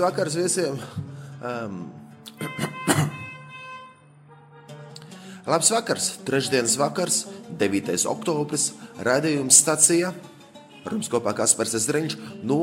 Labs 0.00 0.16
vakars 0.16 0.34
visiem! 0.34 0.78
Um, 1.44 1.90
Labs 5.44 5.68
vakars! 5.70 6.06
Trešdienas 6.24 6.78
vakars, 6.80 7.18
9. 7.60 7.90
oktobris, 8.08 8.70
raidījums 9.04 9.58
stacijā. 9.60 10.14
Ar 10.86 10.96
jums 10.96 11.10
kopā 11.12 11.34
Kaspars 11.36 11.76
Zariņš 11.84 12.16
no 12.48 12.62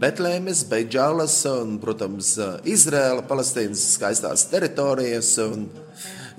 Betlēmes, 0.00 0.64
Beidžālas 0.70 1.36
un, 1.52 1.76
protams, 1.82 2.32
Izrēla, 2.64 3.26
Palestīnas 3.28 3.84
skaistās 3.98 4.46
teritorijas. 4.48 5.34
Un, 5.44 5.68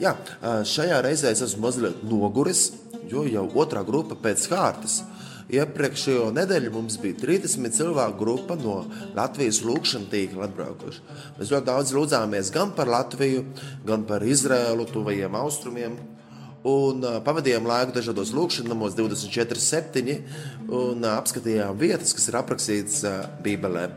jā, 0.02 0.16
šajā 0.42 1.04
reizē 1.06 1.36
es 1.36 1.46
esmu 1.52 1.68
mazliet 1.68 2.02
noguris, 2.02 2.72
jo 3.14 3.28
jau 3.30 3.46
otrā 3.62 3.86
grupa 3.86 4.18
pēc 4.18 4.50
kārtas. 4.50 5.04
Iepriekšējo 5.52 6.30
nedēļu 6.32 6.72
mums 6.72 6.96
bija 7.02 7.18
30 7.20 7.76
cilvēku 7.76 8.20
grupa 8.22 8.56
no 8.56 8.86
Latvijas 9.18 9.60
lūkšanas 9.68 10.08
tīkla 10.14 10.46
atbraukuši. 10.48 11.02
Mēs 11.40 11.52
ļoti 11.52 11.68
daudz 11.68 11.92
lūdzāmies 11.98 12.52
gan 12.56 12.72
par 12.78 12.88
Latviju, 12.92 13.44
gan 13.88 14.06
par 14.08 14.24
Izrēlu, 14.24 14.88
tuvajiem 14.94 15.36
austrumiem. 15.42 15.98
Un 16.72 17.04
pavadījām 17.26 17.66
laiku 17.68 17.96
dažādos 17.98 18.32
lūkšanās, 18.38 18.96
24, 18.96 19.60
7, 19.66 20.16
un 20.78 21.04
apskatījām 21.10 21.76
vietas, 21.82 22.14
kas 22.16 22.30
ir 22.30 22.38
aprakstītas 22.40 23.02
Bībelē. 23.44 23.90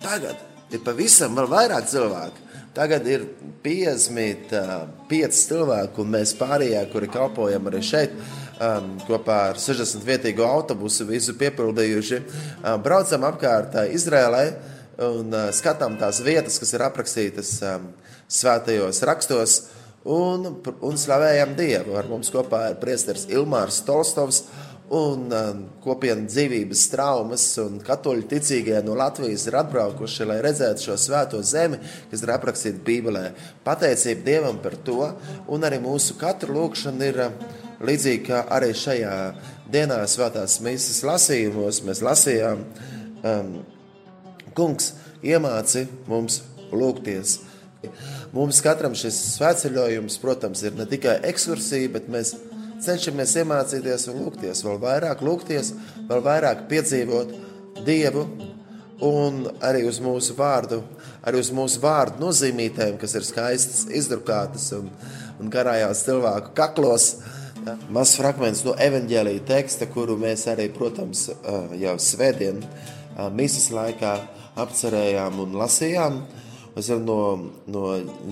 Tagad 0.00 0.40
ir 0.72 0.80
pavisam 0.86 1.36
vēl 1.36 1.50
vairāk 1.50 1.90
cilvēku. 1.90 2.44
Tagad 2.74 3.04
ir 3.06 3.28
55 3.62 5.36
cilvēki, 5.44 6.00
un 6.02 6.08
mēs 6.10 6.32
pārējie, 6.38 6.80
kuri 6.90 7.08
kalpojam 7.12 7.68
arī 7.70 7.82
šeit, 7.86 8.16
um, 8.60 8.94
kopā 9.08 9.38
ar 9.50 9.60
60 9.60 10.04
vietīgo 10.06 10.46
autobusu, 10.46 11.06
visu 11.08 11.36
piepildījuši, 11.40 12.20
um, 12.20 12.82
braucam 12.84 13.26
apkārt 13.30 13.78
uh, 13.78 13.88
Izrēlai 13.94 14.46
un 15.04 15.32
uh, 15.34 15.48
skatām 15.54 15.98
tās 16.00 16.22
vietas, 16.24 16.58
kas 16.62 16.74
ir 16.76 16.84
aprakstītas 16.86 17.56
um, 17.66 17.88
svētajos 18.30 19.02
rakstos, 19.08 19.58
un, 20.04 20.50
un 20.84 21.00
slavējam 21.00 21.56
Dievu. 21.58 21.96
Ar 21.98 22.08
mums 22.10 22.30
kopā 22.32 22.68
ir 22.72 22.78
priesteris 22.82 23.26
Ilmārs 23.32 23.80
Tolstovs 23.86 24.44
un 24.94 25.30
um, 25.32 25.62
kopienas 25.82 26.34
dzīvības 26.34 26.82
traumas 26.92 27.46
un 27.62 27.78
katoļu 27.82 28.26
ticīgie 28.28 28.76
no 28.84 28.96
Latvijas 28.98 29.46
ir 29.48 29.56
atbraukuši, 29.62 30.26
lai 30.28 30.38
redzētu 30.44 30.90
šo 30.90 30.98
svēto 31.00 31.40
zemi, 31.42 31.80
kas 32.10 32.22
ir 32.22 32.34
aprakstīta 32.34 32.84
Bībelē. 32.84 33.24
Pateicība 33.64 34.26
Dievam 34.28 34.60
par 34.62 34.76
to, 34.84 35.08
un 35.48 35.64
arī 35.64 35.80
mūsu 35.82 36.18
katra 36.20 36.52
lūkšana 36.52 37.08
ir 37.10 37.22
uh, 37.24 37.62
līdzīgi 37.82 38.22
kā 38.28 38.44
arī 38.54 38.72
šajā 38.76 39.14
dienā 39.72 40.02
svētās 40.10 40.60
misijas 40.64 41.02
lasījumos 41.06 41.82
mēs 41.86 42.02
lasījām, 42.04 42.62
um, 43.24 43.54
kungs 44.54 44.92
iemāci 45.24 45.86
mums 46.10 46.42
lūgties. 46.74 47.38
Mums 48.34 48.60
katram 48.64 48.94
šis 48.96 49.16
svētceļojums, 49.36 50.16
protams, 50.22 50.62
ir 50.64 50.76
ne 50.78 50.86
tikai 50.88 51.18
ekskursija, 51.28 51.90
bet 51.94 52.08
mēs 52.10 52.32
cenšamies 52.84 53.36
iemācīties 53.42 54.08
un 54.12 54.24
lūgties, 54.24 54.64
vēl 54.66 54.80
vairāk 54.82 55.22
lūgties, 55.24 55.72
vēl 56.08 56.24
vairāk 56.24 56.66
piedzīvot 56.70 57.34
Dievu 57.84 58.24
un 59.04 59.40
arī 59.64 59.82
uz 59.88 59.98
mūsu 60.02 60.36
vārdu, 60.38 60.80
arī 61.26 61.40
uz 61.42 61.50
mūsu 61.54 61.80
vārdu 61.82 62.22
nozīmītēm, 62.22 62.98
kas 63.00 63.16
ir 63.18 63.26
skaistas, 63.26 63.84
izdrukātas 63.90 64.68
un, 64.78 64.90
un 65.42 65.50
karājās 65.52 66.04
cilvēku 66.06 66.54
kaklos. 66.56 67.08
Ja, 67.18 67.33
Mazs 67.64 68.18
fragments 68.18 68.60
no 68.66 68.74
evaņģēlīja 68.80 69.44
teksta, 69.48 69.86
kuru 69.88 70.18
mēs 70.20 70.44
arī, 70.52 70.66
protams, 70.72 71.30
jau 71.80 71.94
svētdien 72.02 72.60
misijas 73.36 73.70
laikā 73.72 74.14
apcerējām 74.60 75.40
un 75.44 75.56
lasījām. 75.60 76.18
Mēs 76.74 76.90
varam 76.90 77.06
no, 77.06 77.18
no 77.70 77.84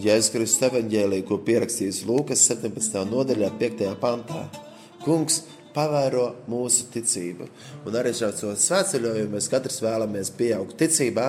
Jēzus 0.02 0.32
Kristus 0.34 0.66
evaņģēlīja, 0.68 1.26
ko 1.28 1.38
pierakstījis 1.46 2.02
Lūkas 2.08 2.44
17. 2.50 3.00
nodaļā, 3.08 3.52
5. 3.60 3.88
pantā. 4.02 4.44
Kungs 5.06 5.42
pavēro 5.72 6.26
mūsu 6.50 6.90
ticību. 6.92 7.48
Un 7.88 7.96
arī 7.96 8.12
šādos 8.16 8.66
svētceļojumos 8.66 9.32
mēs 9.32 9.48
katrs 9.52 9.80
vēlamies 9.84 10.32
pieaugt 10.36 10.76
ticībā. 10.82 11.28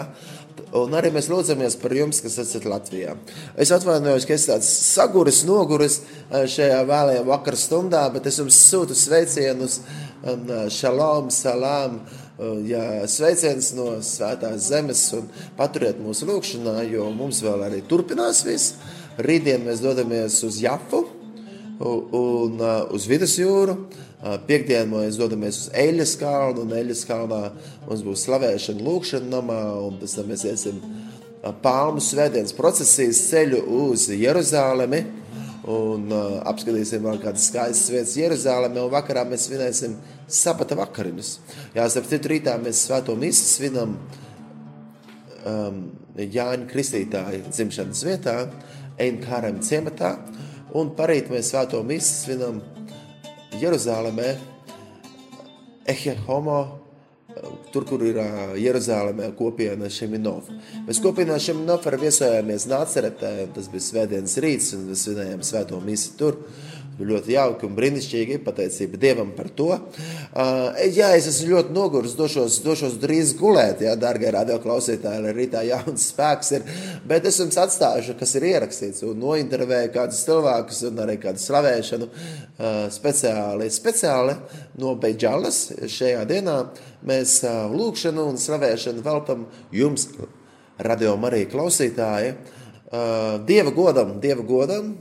Un 0.73 0.95
arī 0.97 1.11
mēs 1.13 1.27
lūdzamies 1.29 1.75
par 1.81 1.93
jums, 1.93 2.19
kas 2.23 2.39
esat 2.41 2.65
Latvijā. 2.65 3.13
Es 3.59 3.69
atvainojos, 3.73 4.25
ka 4.25 4.33
esmu 4.33 4.55
tāds 4.55 4.69
saguris, 4.87 5.43
noguris 5.45 5.99
šajā 6.31 6.79
vēlējā 6.89 7.23
vakara 7.27 7.59
stundā, 7.59 8.01
bet 8.13 8.25
es 8.29 8.39
jums 8.41 8.57
sūtu 8.71 8.97
sveicienus, 8.97 9.79
šalom, 10.73 11.29
salām 11.33 11.99
jā, 12.65 13.03
sveiciens 13.11 13.73
no 13.77 13.89
svētās 14.05 14.69
zemes 14.71 15.03
un 15.17 15.27
paturiet 15.57 15.99
mūsu 16.01 16.27
lūgšanā, 16.29 16.79
jo 16.89 17.09
mums 17.13 17.43
vēl 17.45 17.67
arī 17.67 17.83
turpinās 17.85 18.41
viss. 18.47 18.77
Rītdien 19.21 19.61
mēs 19.67 19.83
dodamies 19.83 20.39
uz 20.47 20.57
Jafu 20.63 21.03
un 21.83 22.63
uz 22.93 23.05
vidusjūru. 23.09 23.77
Piektdien 24.47 24.87
mēs 24.87 25.17
dodamies 25.19 25.57
uz 25.65 25.71
Eļas 25.75 26.13
kalnu, 26.21 26.63
un 26.63 26.75
Eļas 26.77 27.01
kalnā 27.09 27.41
mums 27.87 28.03
būs 28.05 28.21
slavēšana 28.23 28.85
lūkšana 28.85 29.27
namā, 29.33 29.59
un 29.83 29.97
pēc 29.99 30.13
tam 30.15 30.29
mēs 30.31 30.45
iesim 30.47 30.77
palmu 31.63 31.99
svētdienas 31.99 32.55
procesijas 32.55 33.19
ceļu 33.27 33.59
uz 33.83 34.05
Jeruzālemi, 34.15 35.01
un 35.67 36.07
uh, 36.11 36.37
apskatīsim 36.47 37.03
vēl 37.03 37.19
kādas 37.23 37.49
skaistas 37.49 37.91
vietas 37.91 38.15
Jeruzālemi, 38.19 38.79
un 38.79 38.91
vakarā 38.93 39.25
mēs 39.27 39.49
svinēsim 39.49 39.97
sabata 40.27 40.77
vakariņas. 40.79 41.33
Jā, 41.75 41.87
starp 41.91 42.07
citu 42.11 42.31
rītā 42.31 42.55
mēs 42.63 42.85
svēto 42.87 43.15
misi 43.19 43.43
svinam 43.47 43.97
um, 45.43 45.83
Jāņa 46.15 46.69
Kristītāja 46.71 47.43
dzimšanas 47.49 48.05
vietā, 48.07 48.37
Einkārem 49.03 49.59
ciematā, 49.65 50.15
un 50.77 50.95
parīt 50.95 51.31
mēs 51.33 51.51
svēto 51.51 51.83
misi 51.87 52.21
svinam 52.21 52.61
Jeruzālēmē, 53.61 54.29
Ehe 55.93 56.15
Homo, 56.27 56.59
tur, 57.73 57.85
kur 57.87 58.03
ir 58.05 58.17
Jeruzālēmē 58.61 59.31
kopiena 59.37 59.89
Šeminov. 59.91 60.49
Mēs 60.87 61.01
kopienā 61.03 61.37
Šeminov 61.41 61.85
arī 61.89 62.05
viesojāmies 62.05 62.67
Nāceretē, 62.71 63.33
tas 63.55 63.69
bija 63.71 63.87
svētdienas 63.87 64.37
rīts, 64.43 64.71
un 64.77 64.87
mēs 64.89 65.05
svinējām 65.07 65.43
svēto 65.45 65.81
misi 65.83 66.13
tur. 66.19 66.39
Ļoti 67.01 67.33
jauki 67.33 67.65
un 67.65 67.73
brīnišķīgi. 67.77 68.37
Pateicība 68.45 68.99
Dievam 69.01 69.31
par 69.33 69.47
to. 69.57 69.69
Uh, 69.73 70.75
jā, 70.93 71.09
es 71.17 71.25
esmu 71.31 71.55
ļoti 71.55 71.73
noguris, 71.73 72.13
došos, 72.17 72.59
došos 72.65 72.99
drīz 73.01 73.31
gulēt, 73.39 73.81
jā, 73.81 73.95
darbie 73.97 74.29
radioklausītāji, 74.35 75.23
lai 75.25 75.33
rītā 75.33 75.63
jauns 75.65 76.05
spēks 76.11 76.53
ir. 76.57 76.67
Bet 77.09 77.25
es 77.29 77.39
jums 77.41 77.57
atstāšu, 77.57 78.13
kas 78.19 78.35
ir 78.37 78.45
ierakstīts, 78.51 79.01
nointervēju 79.17 79.93
kādus 79.95 80.21
cilvēkus, 80.27 80.83
un 80.91 81.01
arī 81.05 81.17
kādu 81.23 81.41
slavēšanu 81.41 82.09
uh, 82.09 82.67
speciāli, 82.93 83.69
speciāli 83.73 84.37
no 84.83 84.93
Beidžalas 85.01 85.63
šajā 85.89 86.27
dienā. 86.29 86.59
Mēs 87.09 87.39
uh, 87.47 87.65
lūkšanu 87.73 88.27
un 88.29 88.37
slavēšanu 88.41 89.01
veltam 89.05 89.47
jums, 89.73 90.11
radio 90.83 91.17
Marija 91.17 91.49
klausītāji. 91.49 92.35
Dieva 93.49 93.71
godam, 93.73 94.19
Dieva 94.21 94.43
godam, 94.45 94.91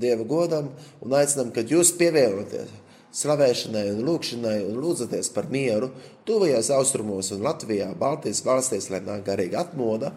Dieva 0.00 0.26
godam 0.28 0.72
un 1.04 1.14
aicinām, 1.16 1.52
ka 1.54 1.64
jūs 1.66 1.94
pievienoties 1.98 2.72
slavēšanai 3.16 3.86
un 3.94 4.02
lūkšanai 4.04 4.58
un 4.66 4.78
lūdzaties 4.82 5.30
par 5.32 5.48
mieru 5.52 5.90
tuvajos 6.28 6.68
austrumos 6.76 7.30
un 7.32 7.44
Latvijā, 7.46 7.88
Baltijas 7.98 8.42
valstīs, 8.44 8.90
lai 8.92 9.00
nāk 9.04 9.24
garīga 9.28 9.62
atmoda. 9.64 10.12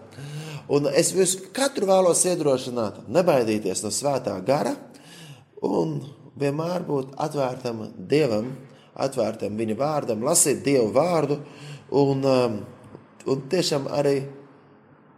Un 0.69 0.89
es 0.91 1.13
jūs 1.15 1.37
katru 1.55 1.87
vēlos 1.89 2.25
iedrošināt, 2.29 3.05
nebaidīties 3.09 3.83
no 3.85 3.93
svētā 3.93 4.35
gara 4.45 4.75
un 5.65 5.99
vienmēr 6.39 6.83
būt 6.87 7.15
atvērtam 7.19 7.87
Dievam, 8.09 8.51
atvērtam 8.99 9.57
Viņa 9.59 9.77
vārdam, 9.79 10.25
lasīt 10.25 10.61
Dievu 10.65 10.91
vārdu 10.95 11.39
un, 11.95 12.23
um, 12.25 12.59
un 13.25 13.45
tiešām 13.51 13.87
arī, 13.95 14.21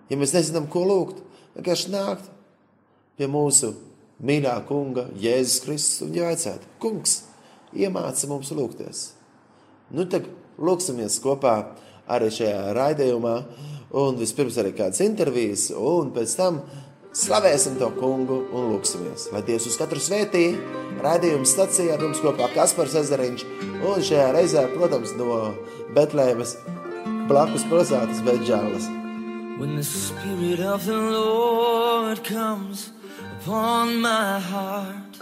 ja 0.10 0.19
mēs 0.19 0.36
nezinām, 0.38 0.69
ko 0.72 0.86
lūgt, 0.88 1.24
vienkārši 1.57 1.94
nākt 1.94 2.30
pie 3.18 3.28
mūsu 3.31 3.74
mīļā 4.21 4.56
kunga, 4.69 5.07
Jēzus 5.19 5.63
Kristus, 5.65 6.06
un 6.06 6.15
jautāt, 6.15 6.65
kungs, 6.81 7.23
iemāci 7.73 8.29
mums 8.29 8.51
lūgties. 8.56 9.09
Nu, 9.91 10.06
tad 10.09 10.29
lūksimies 10.62 11.19
kopā 11.23 11.56
arī 12.12 12.29
šajā 12.33 12.71
raidījumā, 12.77 13.35
un 14.01 14.19
vispirms 14.19 14.59
arī 14.62 14.75
kādas 14.77 15.03
intervijas, 15.03 15.69
un 15.75 16.13
pēc 16.15 16.38
tam 16.39 16.62
Slavēsim 17.12 17.73
to 17.75 17.89
kungu 17.97 18.38
un 18.56 18.69
lūksimies, 18.71 19.25
lai 19.33 19.41
Dievs 19.44 19.65
uz 19.68 19.73
katru 19.75 20.00
svētī, 20.00 20.45
raidījumu 21.03 21.44
stacijā 21.44 21.97
ar 21.97 22.06
jums 22.06 22.21
kopā 22.23 22.47
Kaspars 22.53 22.95
Ezeriņš 23.01 23.44
un 23.83 24.06
šajā 24.07 24.29
reizē, 24.31 24.63
protams, 24.71 25.12
no 25.19 25.41
Betlēmes 25.91 26.56
blakus 27.27 27.68
pilsētas 27.68 28.23
Beģālas. 28.23 28.88
When 29.59 29.75
the 29.75 29.83
Spirit 29.83 30.63
of 30.63 30.85
the 30.85 30.95
Lord 30.95 32.23
comes 32.23 32.94
upon 33.42 34.00
my 34.00 34.40
heart, 34.40 35.20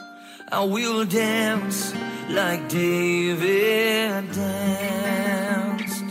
I 0.51 0.61
will 0.63 1.05
dance 1.05 1.93
like 2.29 2.67
David 2.67 4.29
danced. 4.33 6.03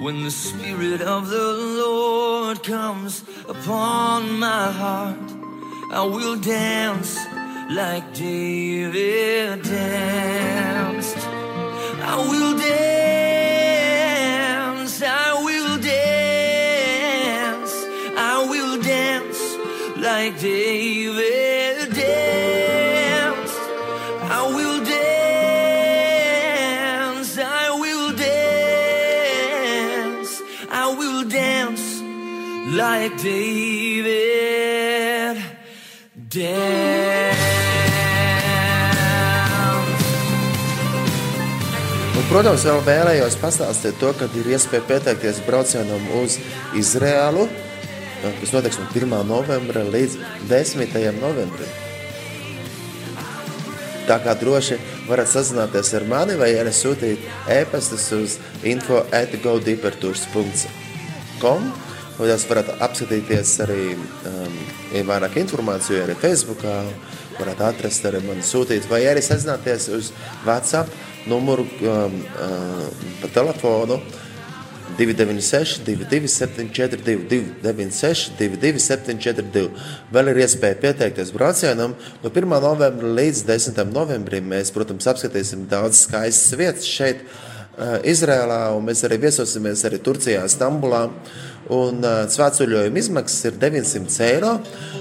When 0.00 0.22
the 0.22 0.30
Spirit 0.30 1.00
of 1.00 1.28
the 1.28 1.52
Lord 1.82 2.62
comes 2.62 3.24
upon 3.48 4.38
my 4.38 4.70
heart, 4.70 5.32
I 5.90 6.04
will 6.04 6.36
dance 6.36 7.18
like 7.70 8.14
David 8.14 9.64
danced. 9.64 11.18
I 12.12 12.16
will 12.30 12.56
dance, 12.56 12.85
like 20.26 20.40
David 20.40 21.94
danced. 21.94 23.60
I 24.28 24.42
will 24.56 24.84
dance, 24.84 26.58
I 27.38 27.70
will 27.78 28.12
dance, 28.16 29.52
I 30.70 30.86
will 30.98 31.22
dance 31.28 32.00
like 32.74 33.22
David 33.22 34.16
danced. 36.28 37.46
Protams, 42.26 42.66
vēl 42.66 42.80
vēlējos 42.82 43.36
pastāstīt 43.38 43.94
to, 44.02 44.10
ka 44.18 44.26
ir 44.34 44.46
iespēja 44.50 44.82
pieteikties 44.90 45.38
braucienam 45.46 46.02
uz 46.18 46.32
Izrēlu, 46.74 47.46
kas 48.40 48.52
notiks 48.54 48.78
no 48.80 48.84
1. 48.92 49.26
novembra 49.28 49.82
līdz 49.86 50.12
10. 50.50 51.20
novembrim. 51.20 51.70
Tā 54.06 54.16
kā 54.22 54.32
droši 54.38 54.76
varat 55.08 55.28
sazināties 55.30 55.94
ar 55.98 56.04
mani 56.06 56.34
vai 56.38 56.50
arī 56.54 56.72
sūtīt 56.74 57.18
e-pastus 57.50 58.12
uz 58.14 58.38
info 58.66 59.06
atgodeepertours.com 59.14 61.72
vai 62.16 62.28
jūs 62.30 62.48
varat 62.48 62.68
apskatīties 62.86 63.60
arī 63.66 63.82
um, 63.96 64.54
ja 64.94 65.02
vairāk 65.08 65.34
informāciju 65.42 65.98
arī 66.04 66.14
Facebookā, 66.20 66.74
varat 67.40 67.60
atrast 67.72 68.02
arī 68.08 68.20
man 68.24 68.38
sūtīt 68.46 68.82
vai 68.90 69.00
arī 69.10 69.22
sazināties 69.24 69.82
uz 69.92 70.04
WhatsApp 70.46 70.88
numuru 71.26 71.64
um, 71.66 71.72
uh, 72.46 72.86
pa 73.20 73.28
telefonu 73.34 73.96
296, 74.94 75.80
227, 75.84 76.70
296, 77.28 78.30
227, 78.38 79.18
Vēl 80.14 80.30
ir 80.32 80.40
iespēja 80.44 80.78
pieteikties 80.84 81.32
braucienam. 81.34 81.96
No 82.22 82.30
1. 82.30 82.46
novembra 82.62 83.10
līdz 83.18 83.42
10. 83.48 83.82
novembrim 83.90 84.46
mēs, 84.52 84.70
protams, 84.74 85.08
apskatīsim 85.10 85.66
daudz 85.70 86.06
skaistas 86.06 86.58
vietas 86.58 86.86
šeit, 86.86 87.26
uh, 87.76 87.98
Izrēlā, 88.06 88.62
un 88.76 88.86
mēs 88.88 89.02
arī 89.08 89.18
viesosimies 89.26 89.84
arī 89.88 90.00
Turcijā, 90.00 90.46
Stambulā. 90.48 91.08
Un 91.72 92.04
svētceļojuma 92.30 93.00
izmaksas 93.00 93.48
ir 93.48 93.56
900 93.58 94.26
eiro, 94.28 94.52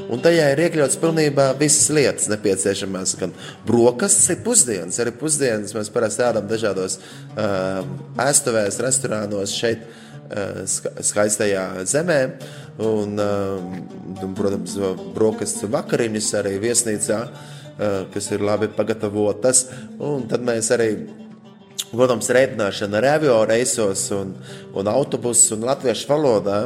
un 0.09 0.21
tajā 0.23 0.47
ir 0.53 0.63
iekļauts 0.65 0.97
pilnībā 1.01 1.51
visas 1.59 1.91
lietas 1.93 2.29
nepieciešamās. 2.31 3.13
Gan 3.19 3.35
brokastis, 3.67 4.31
arī 4.31 4.41
pusdienas. 4.47 4.97
Arī 5.03 5.13
pusdienas 5.19 5.75
mēs 5.77 5.91
parasti 5.93 6.25
ēdam 6.25 6.47
dažādos 6.49 6.97
uh, 6.97 7.83
ēstuvēs, 8.25 8.79
restorānos 8.81 9.53
šeit, 9.53 9.83
uh, 9.85 10.63
ska 10.69 10.95
skaistajā 11.05 11.67
zemē. 11.91 12.19
Un, 12.85 13.13
uh, 13.21 13.61
un, 14.25 14.33
protams, 14.37 14.79
brokastis 15.13 15.69
vakariņas 15.69 16.31
arī 16.41 16.55
viesnīcā, 16.65 17.19
uh, 17.29 17.99
kas 18.15 18.31
ir 18.33 18.41
labi 18.41 18.71
pagatavotas. 18.73 19.67
Un 20.01 20.25
tad 20.31 20.41
mēs 20.49 20.73
arī 20.73 20.95
Protams, 21.95 22.27
rēķināšana 22.35 22.99
ar 22.99 23.07
avio 23.13 23.35
reisos 23.47 24.09
un, 24.15 24.33
un 24.75 24.89
autobusu 24.91 25.55
un 25.55 25.63
latviešu 25.69 26.09
valodā 26.09 26.57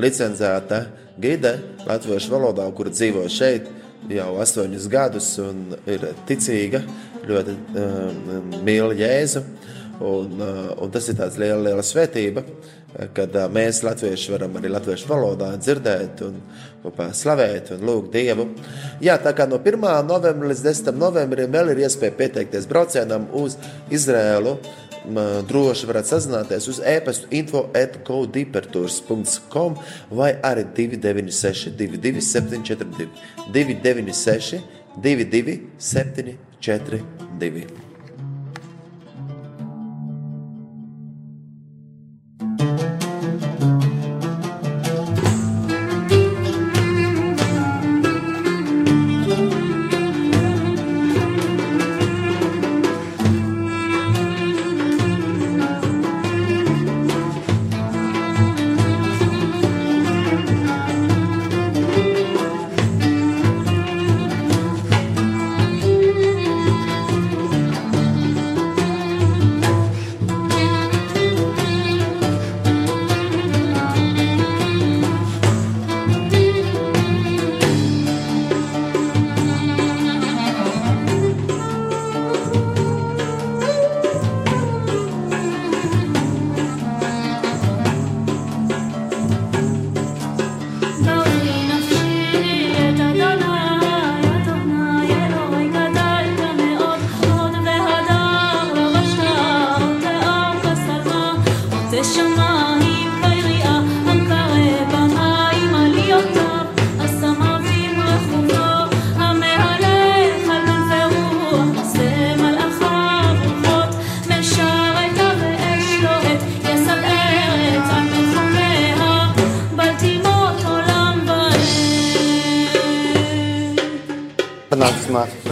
licencēta 0.00 0.84
gide 1.20 1.56
latviešu 1.88 2.32
valodā, 2.32 2.64
kur 2.76 2.88
dzīvo 2.88 3.26
šeit 3.28 3.68
jau 4.08 4.30
astoņus 4.40 4.86
gadus 4.90 5.28
un 5.42 5.74
ir 5.90 6.06
ticīga, 6.28 6.80
ļoti 7.28 7.56
um, 7.82 8.54
mīl 8.64 8.96
Jēzu. 8.96 9.44
Un, 10.00 10.38
uh, 10.40 10.70
un 10.80 10.92
tas 10.94 11.10
ir 11.12 11.18
tāds 11.18 11.36
liela, 11.36 11.60
liela 11.60 11.82
svētība, 11.84 12.40
kad 13.14 13.30
mēs, 13.54 13.84
latvieši, 13.86 14.32
varam 14.34 14.56
arī 14.58 14.68
latviešu 14.72 15.06
valodā 15.10 15.48
dzirdēt 15.58 16.22
un 16.26 16.34
kopā 16.82 17.06
slavēt 17.14 17.70
un 17.76 17.80
lūgt 17.86 18.10
Dievu. 18.14 18.44
Jā, 19.04 19.14
tā 19.22 19.30
kā 19.36 19.44
no 19.48 19.56
1. 19.62 19.80
novembra 20.08 20.46
līdz 20.50 20.62
10. 20.66 20.92
novembrim 20.98 21.50
vēl 21.52 21.66
ir 21.74 21.78
iespēja 21.86 22.18
pieteikties 22.18 22.70
braucienam 22.70 23.22
uz 23.36 23.52
Izrēlu. 23.92 24.52
Droši 25.48 25.86
varat 25.88 26.06
sazināties 26.10 26.64
uz 26.68 26.78
e-pastu 26.84 27.26
info 27.32 27.60
atgodeepertours.com 27.72 29.78
vai 30.12 30.34
arī 30.44 30.64
296 30.76 31.72
22742 31.78 33.08
296 33.54 34.60
22742. 35.00 37.89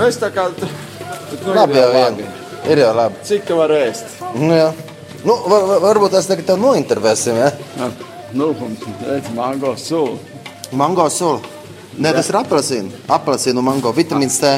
Es 0.08 0.16
tā 0.20 0.30
kā. 0.32 0.48
Nu, 1.44 1.54
Labi, 1.54 1.76
jau 1.76 1.88
vien. 1.92 2.20
Ir 2.68 2.80
jau 2.82 2.92
labi. 2.96 3.14
Cik 3.28 3.50
var 3.58 3.70
ēst? 3.76 4.16
Nu, 4.34 4.52
jā. 4.56 4.70
Nu, 5.24 5.34
var, 5.50 5.62
var- 5.68 5.80
varbūt 5.88 6.14
es 6.18 6.26
tagad 6.30 6.46
tev 6.48 6.58
nointervēsim, 6.62 7.36
ja? 7.36 7.50
Nu, 8.32 8.50
redz, 9.06 9.28
mango 9.36 9.74
sulu. 9.76 10.18
Mango 10.72 11.08
sula. 11.10 11.40
Nē, 11.98 12.12
tas 12.14 12.28
ir. 12.30 12.36
Apelsīna 13.08 13.58
un 13.58 13.64
mango 13.66 13.92
vitamīns 13.92 14.36
T. 14.40 14.50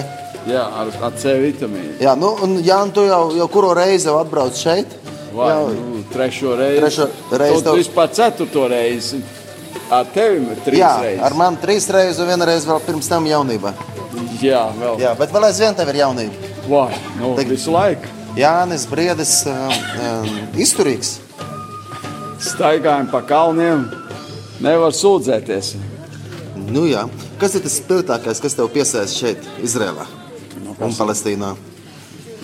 Jā, 0.50 0.64
ar, 0.82 0.88
ar 1.06 1.12
C 1.20 1.34
vitamīnu. 1.40 1.98
Jā, 2.00 2.14
nu, 2.18 2.34
un 2.42 2.58
Jānis, 2.64 2.94
tu 2.96 3.04
jau, 3.08 3.22
jau 3.36 3.48
kuru 3.52 3.74
reizi 3.76 4.08
jau 4.08 4.18
atbrauc 4.20 4.56
šeit? 4.56 4.86
Vai 5.34 5.50
Jau- 5.52 5.68
nu, 5.74 6.02
trešo 6.12 6.56
reizi? 6.58 6.80
Trešo 6.80 7.08
reizi 7.38 7.62
Tu 7.62 7.68
tev- 7.68 7.78
vispār 7.78 8.08
ceturto 8.12 8.66
reizi. 8.68 9.20
ar 9.90 10.04
tevi 10.14 10.56
trīs 10.64 10.78
Jā, 10.78 10.92
reizes. 11.02 11.22
ar 11.26 11.34
mani 11.34 11.56
trīs 11.62 11.86
reizes, 11.90 12.18
un 12.22 12.26
vienreiz 12.28 12.64
vēl 12.66 12.80
pirms 12.86 13.08
tam 13.08 13.24
jaunībā. 13.26 13.72
Jā, 14.42 14.64
vēl. 14.74 14.98
Jā, 15.02 15.12
bet 15.18 15.30
vēl 15.34 15.44
aizvien 15.50 15.74
tev 15.78 15.88
ir 15.92 16.00
jaunība. 16.02 16.48
Vai, 16.68 16.94
nu, 17.18 17.34
Tik- 17.38 17.48
visu 17.52 17.72
laiku. 17.74 18.08
Jānis 18.38 18.84
Briedis, 18.90 19.32
um, 19.50 19.72
um, 20.04 20.28
izturīgs. 20.54 21.16
Staigājam 22.40 23.08
pa 23.10 23.20
kalniem. 23.26 23.88
Nevar 24.62 24.92
sūdzēties. 24.96 25.74
Nu, 26.70 26.84
jā. 26.88 27.06
Kas 27.40 27.54
ir 27.56 27.62
tas 27.64 27.78
spilgtākais, 27.80 28.40
kas 28.44 28.54
tev 28.54 28.68
piesaista 28.72 29.16
šeit, 29.16 29.46
Izrēlā 29.64 30.04
Nu, 30.62 30.74
un 30.78 30.92
Palestīnā? 30.94 31.54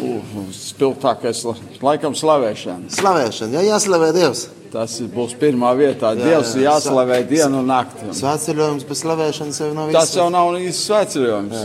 Uh, 0.01 0.21
spilgtākais, 0.53 1.43
la- 1.45 1.57
laikam, 1.85 2.15
slavēšana. 2.17 2.91
Slavēšana, 2.97 3.53
jā, 3.57 3.63
jāslavē 3.71 4.13
Dievs. 4.17 4.47
Tas 4.73 4.97
būs 5.15 5.35
pirmā 5.41 5.71
vietā. 5.79 6.11
Jā, 6.19 6.25
Dievs 6.31 6.55
ir 6.57 6.65
jā. 6.65 6.73
jāslavē 6.75 7.21
dienu 7.29 7.61
un 7.63 7.69
nakti. 7.71 8.09
Svētceļojums 8.19 8.87
bez 8.89 9.03
slavēšanas 9.05 9.61
jau 9.63 9.71
nav 9.77 9.93
Tas 9.95 10.09
viss. 10.11 10.17
jau 10.19 10.27
nav 10.35 10.57
īsts 10.59 10.89
sveceļojums. 10.91 11.63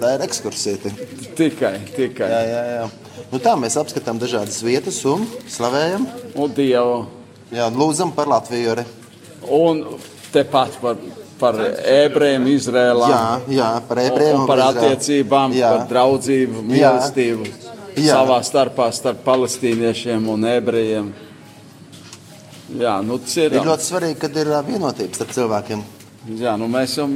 Tā 0.00 0.14
ir 0.16 0.24
ekskursija. 0.28 0.92
Tikai, 1.38 1.74
tikai. 1.96 2.30
Jā, 2.32 2.40
jā, 2.48 2.62
jā. 2.78 2.88
Nu, 3.32 3.38
tā 3.44 3.52
mēs 3.60 3.76
apskatām 3.76 4.18
dažādas 4.22 4.62
vietas 4.64 4.98
un 5.06 5.26
slavējam. 5.50 6.06
Un 6.38 6.54
Dievu. 6.56 6.98
Jā, 7.52 7.68
un 7.68 7.76
lūdzam 7.80 8.14
par 8.16 8.30
Latviju 8.30 8.72
arī. 8.76 8.84
Un 9.54 9.84
tepat 10.32 10.78
par, 10.82 10.96
par 11.40 11.58
ebrejiem 11.84 12.46
Izrēlā. 12.54 13.08
Jā, 13.12 13.22
jā, 13.58 13.68
par 13.88 14.00
ebrejiem. 14.02 14.40
un 14.42 14.46
par 14.50 14.62
attiecībām, 14.70 15.54
Jā. 15.56 15.70
par 15.76 15.86
draudzību, 15.92 16.64
mīlestību 16.68 17.46
Jā. 17.98 18.18
savā 18.18 18.40
starpā 18.44 18.90
starp 18.92 19.22
palestīniešiem 19.26 20.28
un 20.28 20.44
ebrejiem. 20.56 21.12
Jā, 22.76 22.98
nu, 23.00 23.16
tas 23.22 23.36
ir. 23.40 23.54
Ļoti 23.64 23.86
svarīgi, 23.86 24.18
kad 24.20 24.34
ir 24.36 24.50
vienotība 24.66 25.16
starp 25.16 25.32
cilvēkiem. 25.36 25.84
Jā, 26.36 26.56
nu, 26.60 26.68
mēs 26.68 26.98
jau 26.98 27.06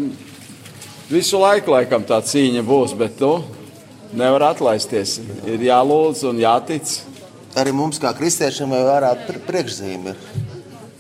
visu 1.11 1.41
laiku 1.43 1.75
laikam 1.75 2.07
tā 2.09 2.23
cīņa 2.25 2.63
būs, 2.65 2.95
bet 2.97 3.21
nu, 3.21 3.43
nevar 4.17 4.47
atlaisties. 4.53 5.19
Ir 5.45 5.61
jālūdz 5.69 6.25
un 6.31 6.41
jātic. 6.41 6.95
Arī 7.61 7.75
mums, 7.77 7.99
kā 8.01 8.15
kristiešiem, 8.17 8.73
jau 8.73 8.87
pr- 9.27 9.43
priekšzīme. 9.51 10.15
ir. 10.15 10.49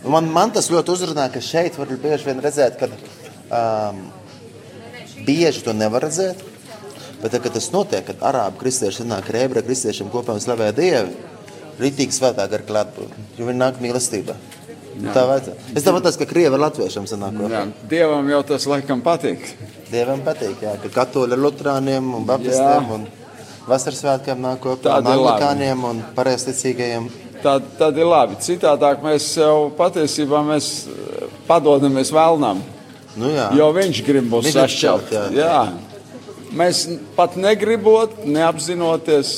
Nu, 0.03 0.11
Man, 0.13 0.29
man 0.35 0.51
tas 0.53 0.69
ļoti 0.69 0.93
uzrunā, 0.93 1.29
ka 1.33 1.41
šeit 1.41 1.79
var 1.79 1.89
bieži 2.03 2.27
vien 2.27 2.41
redzēt, 2.43 2.77
ka 2.81 2.89
um, 2.91 4.01
bieži 5.25 5.63
to 5.65 5.73
nevar 5.73 6.03
redzēt. 6.05 6.43
Bet, 7.23 7.37
kad 7.39 7.53
tas 7.55 7.69
notiek, 7.71 8.03
kad 8.09 8.25
arābu 8.27 8.59
kristieši 8.65 9.07
nāk 9.07 9.29
ar 9.31 9.45
ebreju 9.45 9.69
kristiešiem 9.69 10.11
kopā 10.11 10.35
un 10.35 10.43
slavē 10.43 10.73
Dievu, 10.75 11.13
rītīgi 11.83 12.15
svētā 12.17 12.47
gara 12.51 12.67
klātbūtne, 12.69 13.29
jo 13.39 13.49
viņi 13.49 13.61
nāk 13.63 13.81
mīlestībā. 13.83 14.37
Tā 15.03 15.23
vajadzētu. 15.27 15.73
Es 15.79 15.87
tāpat 15.87 16.19
kā 16.21 16.27
krievi 16.29 16.53
ar 16.53 16.61
latviešiem 16.67 17.07
sanāk 17.09 17.39
kopā. 17.39 17.51
Jā, 17.55 17.63
Dievam 17.91 18.27
jau 18.29 18.43
tas 18.53 18.67
laikam 18.69 19.01
patīk. 19.03 19.41
Dievam 19.91 20.21
patīk, 20.25 20.61
jā, 20.63 20.75
ka 20.83 20.91
katoļi 20.93 21.33
ar 21.37 21.41
lutrāniem 21.41 22.11
un 22.19 22.27
baptistiem 22.29 22.91
Jā. 22.91 22.99
un 22.99 23.07
vasaras 23.69 24.03
svētkiem 24.03 24.41
nāk 24.45 24.61
kopā 24.63 24.99
un 25.01 25.09
ir 25.09 25.17
labi. 25.17 25.17
anglikāņiem 25.17 25.87
un 25.89 26.03
pareizticīgajiem. 26.17 27.09
Tad, 27.43 27.65
tad 27.81 27.97
ir 27.99 28.07
labi. 28.07 28.37
Citādāk 28.45 29.01
mēs 29.03 29.31
jau 29.41 29.71
patiesībā 29.81 30.45
mēs 30.47 30.69
eh, 30.93 31.25
padodamies 31.49 32.13
vēlnam. 32.15 32.61
Nu, 33.17 33.33
jā. 33.33 33.49
Jo 33.59 33.73
viņš 33.77 34.03
grib 34.07 34.29
mūs 34.31 34.47
Viņš 34.51 34.59
sašķelt. 34.61 35.09
šķelt, 35.09 35.35
jā. 35.37 35.49
Jā. 35.49 36.53
Mēs 36.53 36.85
pat 37.17 37.35
negribot, 37.41 38.23
neapzinoties, 38.29 39.33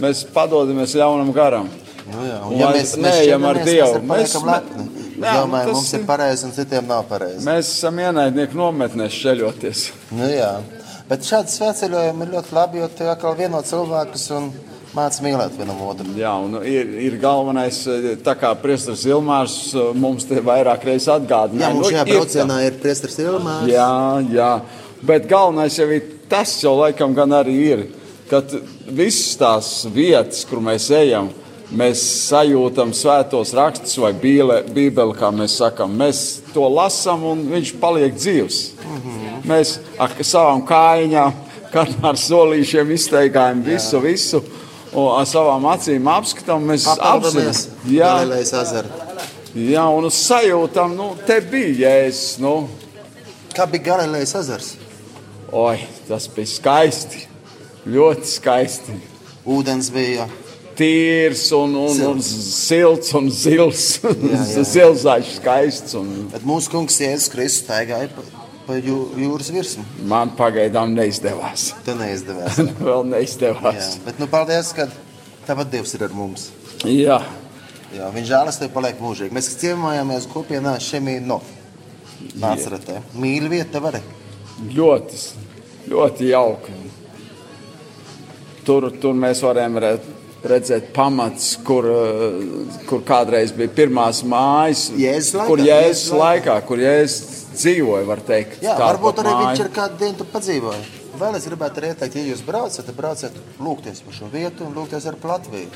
mēs 0.00 0.22
padodamies 0.34 0.94
ļaunam 0.98 1.32
garam. 1.34 1.68
Nu, 2.14 2.24
jā. 2.26 2.38
Un 2.46 2.56
ja 2.58 2.70
mēs, 2.74 2.96
neejam 3.00 3.44
ar 3.44 3.60
Dievu, 3.64 4.00
mēs, 4.00 4.06
mēs- 4.08 4.34
mēs 4.34 4.46
lepni. 4.46 4.86
Jā, 5.20 5.24
Jā, 5.26 5.32
nu, 5.36 5.50
domājam, 5.50 5.64
tas 5.66 5.74
mums 5.76 5.92
ir 5.92 6.00
ir- 6.00 6.06
pareizi 6.06 6.44
un 6.46 6.52
citiem 6.56 6.86
nav 6.88 7.04
pareizi. 7.10 7.44
Mēs 7.44 7.68
esam 7.76 7.98
ienaidnieki 8.00 8.54
nometnēs 8.56 9.18
ceļoties. 9.22 9.82
Nu, 10.16 10.24
jā. 10.32 10.52
Bet 11.10 11.20
šādi 11.26 11.50
svētceļojumi 11.52 12.22
ir 12.22 12.34
ļoti 12.38 12.52
labi, 12.56 12.78
jo 12.78 12.88
tie 12.88 13.08
atkal 13.10 13.34
vieno 13.36 13.60
cilvēkus 13.62 14.30
un 14.36 14.52
māca 14.94 15.20
mīlēt 15.22 15.56
vienam 15.58 15.80
otru. 15.86 16.06
Jā, 16.16 16.32
un 16.42 16.54
ir, 16.64 16.86
ir 16.86 17.18
galvenais, 17.20 17.86
eh, 17.86 18.16
tā 18.16 18.34
kā 18.38 18.54
Priestris 18.62 19.04
Ilmārs 19.04 19.74
eh, 19.74 19.92
mums 19.94 20.24
te 20.24 20.36
vairāk 20.40 20.84
reizes 20.84 21.08
atgādināja. 21.08 21.66
Jā, 21.68 21.72
mums 21.74 21.90
Nu, 21.90 21.92
šajā 21.92 22.06
ir 22.06 22.14
tā. 22.14 22.16
braucienā 22.16 22.58
ir 22.66 22.72
priestars 22.80 23.18
Ilmārs. 23.18 23.68
Jā, 23.68 23.90
jā, 24.32 24.60
bet 25.02 25.28
galvenais 25.28 25.76
jau 25.76 25.88
ir 25.90 26.02
tas, 26.30 26.56
jau 26.62 26.76
laikam 26.78 27.14
gan 27.14 27.28
arī 27.30 27.58
ir, 27.74 27.86
ka 28.30 28.40
visas 28.88 29.36
tās 29.36 29.84
vietas, 29.92 30.44
kur 30.48 30.58
mēs 30.60 30.88
ejam, 30.94 31.28
mēs 31.76 32.02
sajūtam 32.28 32.92
svētos 32.96 33.52
rakstus 33.56 33.98
vai 34.02 34.12
bībeli, 34.14 35.14
kā 35.18 35.30
mēs 35.34 35.58
sakām. 35.60 35.94
Mēs 36.00 36.40
to 36.54 36.66
lasām 36.70 37.22
un 37.30 37.44
viņš 37.52 37.74
paliek 37.82 38.16
dzīvs. 38.16 38.58
Mēs 39.48 39.76
ar 40.00 40.16
savām 40.26 40.64
kājām, 40.68 41.36
ar 42.10 42.18
solīšiem 42.18 42.90
izteigājam 42.96 43.62
visu, 43.66 44.02
visu. 44.02 44.42
Un 44.90 45.12
ar 45.14 45.26
savām 45.30 45.68
acīm 45.70 46.08
apskatām, 46.10 46.64
mēs 46.66 46.88
apzināmies, 46.90 47.68
jā, 47.86 48.08
Galilejas 48.18 48.52
ezeru. 48.58 48.88
jā, 49.54 49.84
un 49.86 50.10
sajūtam, 50.10 50.96
nu, 50.98 51.12
te 51.28 51.38
bija 51.40 51.86
jēzus. 51.86 52.40
Nu, 52.42 52.54
Kā 53.54 53.66
bija 53.70 53.92
Galilejas 53.92 54.34
ezers? 54.38 54.74
Oi, 55.52 55.80
tas 56.08 56.26
bija 56.30 56.46
skaisti. 56.46 57.24
Ļoti 57.90 58.28
skaisti. 58.30 58.94
Ūdens 59.46 59.88
bija. 59.94 60.26
Tīrs 60.80 61.42
un, 61.52 61.74
un, 61.76 61.98
un 62.14 62.20
silts 62.24 63.12
un 63.18 63.26
zils. 63.28 63.82
jā. 64.32 64.44
Zilzaļš 64.72 65.34
skaists. 65.40 65.96
Un 66.00 66.12
Bet 66.32 66.46
mūsu 66.48 66.72
kungs 66.72 66.96
Jēzus 67.02 67.28
Kristus 67.32 67.66
staigāja 67.66 68.08
pa, 68.14 68.24
pa 68.64 68.78
jū, 68.80 68.96
jūras 69.20 69.50
virsmu. 69.52 69.84
man 70.08 70.32
pagaidām 70.38 70.94
neizdevās. 70.96 71.70
Te 71.86 71.92
neizdevās. 71.98 72.56
Vēl 72.80 73.02
Jā. 73.04 73.10
neizdevās. 73.12 73.92
Bet 74.06 74.22
nu, 74.22 74.30
paldies, 74.32 74.72
ka 74.76 74.88
tāpat 75.48 75.70
Dievs 75.76 75.92
ir 75.98 76.06
ar 76.08 76.16
mums. 76.16 76.48
Jā, 76.88 77.20
Jā, 77.90 78.06
viņa 78.14 78.28
žēlastība 78.28 78.70
paliek 78.76 79.00
mūžīgi. 79.02 79.34
Mēs 79.34 79.48
ciemojāmies 79.58 80.28
kopienā 80.30 80.76
Šemīno. 80.78 81.40
Nāceratē. 82.38 83.00
Mīļa 83.18 83.48
vieta 83.50 83.80
var. 83.82 83.96
ļoti, 84.76 85.18
ļoti 85.90 86.28
jauki. 86.30 86.74
Tur, 88.64 88.86
tur 89.02 89.16
mēs 89.18 89.40
varējām 89.42 89.78
re- 89.82 89.96
redzēt 90.44 90.92
pamats, 90.96 91.56
kur, 91.64 91.84
eh, 91.84 92.78
kur 92.88 93.02
kādreiz 93.06 93.52
bija 93.56 93.68
pirmās 93.68 94.22
mājas. 94.22 94.88
Jēzus 94.96 95.34
laikā, 95.36 95.46
kur 95.46 95.58
Jēzus 95.58 95.90
jēzus 95.90 96.18
laikā. 96.18 96.56
kur 96.66 96.78
jēzus 96.78 97.44
dzīvoja, 97.54 98.06
var 98.06 98.22
teikt. 98.26 98.62
Jā, 98.62 98.76
varbūt 98.78 99.22
arī 99.22 99.34
māja. 99.34 99.46
viņš 99.46 99.60
ir 99.64 99.70
kādu 99.74 99.98
dienu 99.98 100.16
tur 100.18 100.26
padzīvoja. 100.32 100.82
Vēl 101.20 101.36
es 101.36 101.46
gribētu 101.46 101.80
arī 101.80 101.92
ieteikt, 101.92 102.14
ja 102.16 102.22
jūs 102.34 102.44
braucat, 102.46 102.86
tad 102.86 102.96
brauciet 102.96 103.32
lūgties 103.60 104.02
par 104.04 104.14
šo 104.14 104.30
vietu 104.32 104.64
un 104.64 104.74
lūgties 104.74 105.06
ar 105.06 105.16
Latviju. 105.22 105.68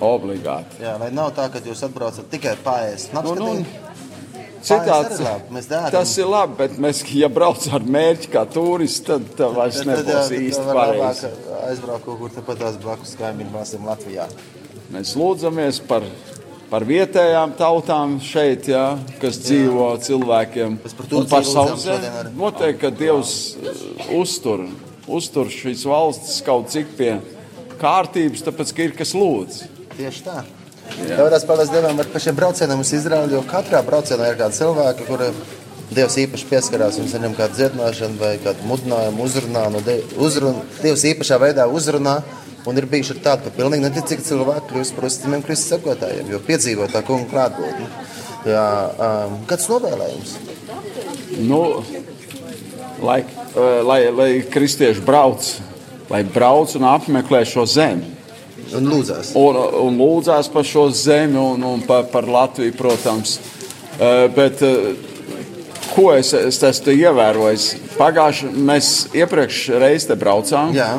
Obligāti. 0.00 0.82
Jā, 0.82 0.98
lai 1.00 1.10
nav 1.10 1.32
tā, 1.34 1.50
ka 1.50 1.58
jūs 1.58 1.82
atbraucat 1.82 2.28
tikai 2.30 2.56
pāriest. 2.62 3.14
Nu, 3.16 3.34
nu, 3.34 3.64
Citāds 4.64 5.20
tas 5.92 6.12
ir 6.18 6.28
labi, 6.30 6.56
bet 6.60 6.78
mēs, 6.82 7.02
ja 7.14 7.28
braucam 7.32 7.76
ar 7.78 7.84
mērķi 7.96 8.30
kā 8.32 8.44
turisti, 8.50 9.04
tad 9.10 9.26
tā 9.38 9.50
vairs 9.54 9.82
nebūs 9.86 10.32
īsti 10.36 10.64
pareizi. 10.70 11.30
Aizbraukt 11.66 12.06
kaut 12.06 12.18
kur 12.22 12.32
tepat 12.34 12.62
tās 12.62 12.80
blakus 12.82 13.14
kaimiņu 13.20 13.52
valstīm 13.54 13.86
Latvijā. 13.86 14.26
Mēs 14.94 15.14
lūdzamies 15.18 15.80
par, 15.88 16.06
par 16.70 16.86
vietējām 16.86 17.54
tautām 17.58 18.18
šeit, 18.22 18.68
jā, 18.70 18.84
kas 19.22 19.40
dzīvo 19.44 19.92
cilvēkiem. 20.06 20.80
Mēs 20.84 20.98
par 20.98 21.10
Turciju 21.12 21.32
par 21.32 21.48
savu 21.48 21.78
zemi. 21.82 22.12
Noteikti, 22.38 22.82
ka 22.84 22.92
Dievs 22.94 23.38
uh, 23.58 24.12
uztur, 24.20 24.66
uztur 25.06 25.50
šīs 25.52 25.86
valstis 25.90 26.38
kaut 26.46 26.70
cik 26.74 26.94
pie 26.98 27.16
kārtības, 27.82 28.46
tāpēc, 28.46 28.72
ka 28.76 28.86
ir 28.86 28.94
kas 28.98 29.16
lūdz. 29.18 29.64
Tieši 29.96 30.28
tā. 30.28 30.44
Tāpēc 30.96 31.44
paldies 31.48 31.70
Dievam 31.72 31.98
par 32.00 32.22
šiem 32.22 32.36
braucieniem 32.38 32.80
uz 32.80 32.92
Izraēlu, 32.96 33.36
jo 33.36 33.42
katrā 33.50 33.82
braucienā 33.84 34.30
ir 34.32 34.40
kādi 34.40 34.58
cilvēki, 34.60 35.06
kuriem 35.08 35.38
Dievs 35.86 36.16
īpaši 36.18 36.48
pieskarās 36.50 36.96
un 36.98 37.06
saņem 37.06 37.36
kādu 37.38 37.54
dziedināšanu 37.60 38.18
vai 38.18 38.32
kādu 38.42 38.64
mudinājumu, 38.66 39.22
uzrunā. 39.22 39.68
No 39.70 39.82
Die- 39.86 40.02
uzrun, 40.18 40.58
Dievs 40.82 41.04
īpašā 41.12 41.38
veidā 41.38 41.68
uzrunā. 41.70 42.22
Un 42.66 42.76
ir 42.76 42.86
bijuši 42.90 43.20
tādi, 43.22 43.44
ka 43.46 43.54
pilnīgi 43.54 43.84
neticīgi 43.86 44.24
cilvēki 44.26 44.72
kļūst 44.72 44.96
par 44.96 45.04
uzticamiem 45.06 45.42
Kristus 45.46 45.70
sekotājiem, 45.70 46.32
jo 46.32 46.40
piedzīvo 46.42 46.88
tā 46.90 47.04
kunga 47.06 47.30
klātbūtni. 47.30 47.86
Um, 48.46 49.36
kāds 49.46 49.68
novēlējums? 49.70 50.32
Nu, 51.46 51.84
lai, 53.02 53.20
uh, 53.54 53.82
lai, 53.86 54.00
lai 54.10 54.28
kristieši 54.50 55.04
brauc, 55.06 55.46
lai 56.10 56.24
brauc 56.24 56.74
un 56.74 56.88
apmeklē 56.90 57.44
šo 57.46 57.62
zemi. 57.70 58.15
Un 58.74 58.88
lūdzās. 58.90 59.30
un, 59.38 59.56
un 59.86 59.98
lūdzās 60.00 60.48
par 60.52 60.64
šo 60.66 60.88
zemi 60.90 61.38
un, 61.38 61.62
un 61.62 61.82
par, 61.86 62.04
par 62.10 62.26
Latviju, 62.26 62.74
protams. 62.76 63.38
Uh, 63.96 64.26
bet, 64.34 64.62
uh, 64.62 64.94
ko 65.94 66.10
es, 66.16 66.32
es 66.34 66.58
esmu 66.62 66.92
ievērojis? 66.96 67.68
Pagājušajā 67.96 68.64
mēs 68.72 68.90
iepriekš 69.16 69.60
reizē 69.80 70.10
te 70.12 70.16
braucām, 70.20 70.74
Jā, 70.76 70.90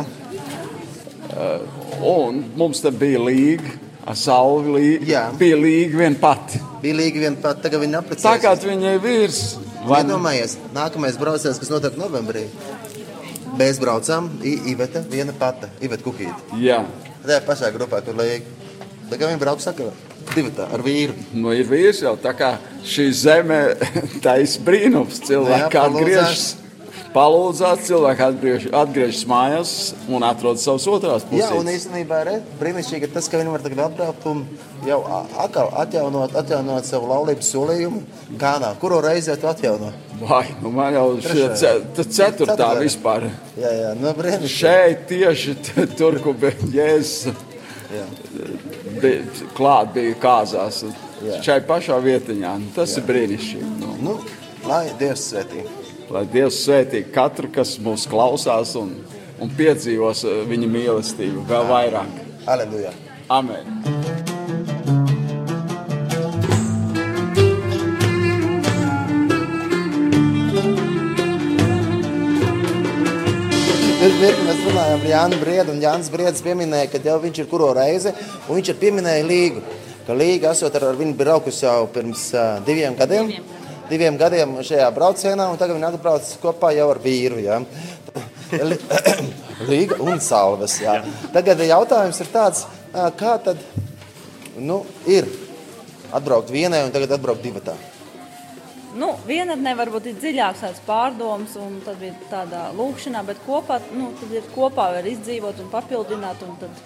un 2.02 2.40
mums 2.58 2.82
te 2.82 2.92
bija 2.92 3.20
līga 3.22 3.76
Ar 4.08 4.16
sauli 4.16 4.72
lī, 4.72 4.90
Jā. 5.10 5.26
bija 5.36 5.58
līga 5.60 5.98
vien 6.00 6.14
pati. 6.16 6.62
Bija 6.80 6.96
līga 6.96 7.20
viena 7.26 7.42
pat, 7.44 7.58
tagad 7.60 7.82
viņa 7.84 8.00
apprecējas. 8.00 8.24
Tagad 8.24 8.62
viņai 8.64 8.94
vīrs. 9.04 9.40
vai 9.84 10.00
ne? 10.06 10.14
Iedomājies, 10.14 10.54
nākamais 10.72 11.18
brauciens, 11.20 11.60
kas 11.60 11.68
notiek 11.74 11.98
novembrī. 12.00 12.46
Mēs 13.60 13.82
braucam, 13.84 14.30
I- 14.48 14.62
Iveta, 14.72 15.02
viena 15.12 15.34
pata, 15.38 15.68
Iveta 15.84 16.06
Kukīte. 16.06 16.40
Jā, 16.56 16.86
Tajā 17.28 17.42
pašā 17.44 17.72
grupā, 17.76 18.00
kur 18.06 18.16
liek. 18.16 18.46
Tagad 19.12 19.32
viņi 19.34 19.40
brauks 19.42 19.66
sakā, 19.68 19.88
divi 20.34 20.52
tā, 20.56 20.68
ar 20.72 20.84
vīru. 20.84 21.14
nu 21.36 21.52
ir 21.56 21.68
vīrs 21.68 22.02
jau 22.04 22.14
tā 22.20 22.32
kā 22.36 22.54
šī 22.88 23.06
zeme 23.16 23.60
taisa 24.26 24.64
brīnums. 24.64 25.20
Cilvēki 25.28 25.76
Jā, 25.76 25.84
atgriežas, 25.88 26.46
palūdzās, 27.18 27.80
cilvēki 27.88 28.24
atgriež, 28.28 28.66
atgriežas 28.78 29.24
mājās 29.30 29.72
un 30.14 30.24
atrod 30.28 30.60
savus 30.62 30.86
otrās 30.92 31.24
Jā, 31.34 31.48
un 31.58 31.66
puses. 31.66 31.80
īstenībā 31.80 32.20
re, 32.28 32.36
brīnišķīgi 32.62 33.08
ir 33.10 33.14
tas, 33.16 33.28
ka 33.32 33.40
viņi 33.42 33.54
var 33.56 33.64
tagad 33.66 33.82
atbraukt 33.88 34.28
un 34.30 34.44
jau 34.86 35.00
atkal 35.42 35.72
atjaunot, 35.82 36.36
atjaunot 36.38 36.86
savu 36.86 37.10
laulības 37.10 37.50
solījumu. 37.56 38.04
Kādā, 38.42 38.70
kuru 38.82 39.02
reizi 39.02 39.34
tu 39.42 39.50
atjauno? 39.50 39.90
Vai, 40.22 40.44
nu 40.62 40.70
man 40.74 40.94
jau 40.94 41.08
ta 41.24 41.34
ceturtā 41.34 42.06
Ceturtā. 42.20 42.70
vispār. 42.82 43.28
Jā, 43.58 43.74
jā, 43.82 43.90
nu 43.98 44.14
brīnišķīgi. 44.18 44.54
Šeit 44.54 45.04
tieši 45.10 45.58
tur, 45.98 46.20
kur 46.24 46.38
bija 46.38 46.72
jēzus. 46.78 47.34
Jā. 47.88 48.04
bija, 49.02 49.22
klāt 49.58 49.94
bija 49.96 50.16
kāzās. 50.22 50.84
Šai 51.46 51.62
pašā 51.66 51.98
vietiņā. 52.04 52.54
Tas 52.76 52.94
Jā. 52.94 53.02
ir 53.02 53.10
brīnišķīgi. 53.10 53.70
Nu, 53.82 53.94
Nu, 54.08 54.18
lai 54.70 54.86
Dievs 55.00 55.24
svētī. 55.32 55.64
Lai 56.14 56.24
Dievs 56.32 56.62
svētī 56.64 57.04
katru, 57.14 57.50
kas 57.54 57.76
mūs 57.84 58.08
klausās 58.10 58.76
un, 58.80 58.94
un 59.44 59.52
piedzīvos 59.58 60.24
eh, 60.28 60.44
viņa 60.48 60.70
mīlestību 60.72 61.46
vēl 61.50 61.68
vairāk. 61.72 62.22
Aleluja. 62.48 62.94
Amen. 63.28 63.68
Pirms 73.98 74.22
mirkli 74.22 74.46
mēs 74.48 74.62
runājām 74.64 75.02
ar 75.02 75.10
Jānu 75.12 75.42
Briedu, 75.42 75.74
un 75.74 75.84
Jānis 75.84 76.12
Briedis 76.14 76.46
pieminēja, 76.46 76.88
ka 76.94 77.02
jau 77.04 77.18
viņš 77.26 77.44
ir 77.44 77.52
kuro 77.52 77.74
reizi, 77.76 78.14
un 78.46 78.56
viņš 78.56 78.72
ir 78.72 78.80
pieminēja 78.80 79.28
līgu. 79.28 79.66
Ka 80.08 80.16
līga 80.16 80.54
esot 80.56 80.78
ar, 80.80 80.94
ar 80.94 80.96
viņu 81.02 81.18
braukus 81.20 81.60
jau 81.66 81.82
pirms 81.92 82.30
uh, 82.32 82.62
diviem 82.64 82.96
gadiem. 82.96 83.34
Diviem 83.34 83.57
gadiem 83.89 84.58
šajā 84.62 84.88
braucienā, 84.96 85.50
un 85.51 85.60
tagad 85.60 85.77
viņi 85.77 85.89
atbrauc 85.89 86.29
kopā 86.44 86.74
jau 86.75 86.89
ar 86.91 87.01
vīru. 87.03 87.39
Ja? 87.41 87.60
Līga 89.67 90.00
un 90.08 90.22
salves. 90.24 90.79
Jā. 90.84 91.01
Tagad 91.36 91.62
jautājums 91.65 92.22
ir 92.24 92.32
tāds, 92.34 92.65
kā 93.20 93.38
tad 93.44 93.62
nu, 94.58 94.84
ir 95.10 95.27
atbraukt 96.15 96.51
vienai 96.53 96.86
un 96.86 96.94
tagad 96.96 97.17
atbraukt 97.17 97.44
divatā? 97.46 97.75
Nu, 98.98 99.12
vienatnē 99.27 99.75
varbūt 99.77 100.08
ir 100.10 100.15
dziļāks 100.17 100.63
tāds 100.63 100.79
pārdoms, 100.88 101.53
un 101.62 101.75
tad 101.86 102.00
bija 102.01 102.15
tādā 102.32 102.63
lūkšanā, 102.74 103.22
bet 103.27 103.41
kopā, 103.46 103.77
nu, 103.94 104.10
tad 104.17 104.32
ir 104.34 104.48
kopā 104.56 104.88
var 104.96 105.10
izdzīvot 105.12 105.60
un 105.62 105.70
papildināt, 105.70 106.41
un 106.48 106.56
tad 106.63 106.79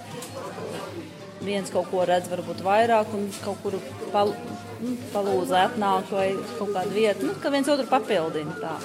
viens 1.45 1.71
kaut 1.73 1.89
ko 1.91 2.05
redz 2.07 2.29
varbūt 2.31 2.63
vairāk, 2.65 3.13
un 3.17 3.29
kaut 3.43 3.61
kur 3.63 3.77
pal, 4.13 4.33
nu, 4.81 4.97
palūza 5.13 5.67
atnāk 5.67 6.11
vai 6.13 6.27
kaut 6.57 6.75
kādu 6.75 6.97
vietu, 6.97 7.29
nu, 7.29 7.37
ka 7.41 7.53
viens 7.53 7.71
otru 7.71 7.87
papildina 7.89 8.57
tā. 8.61 8.75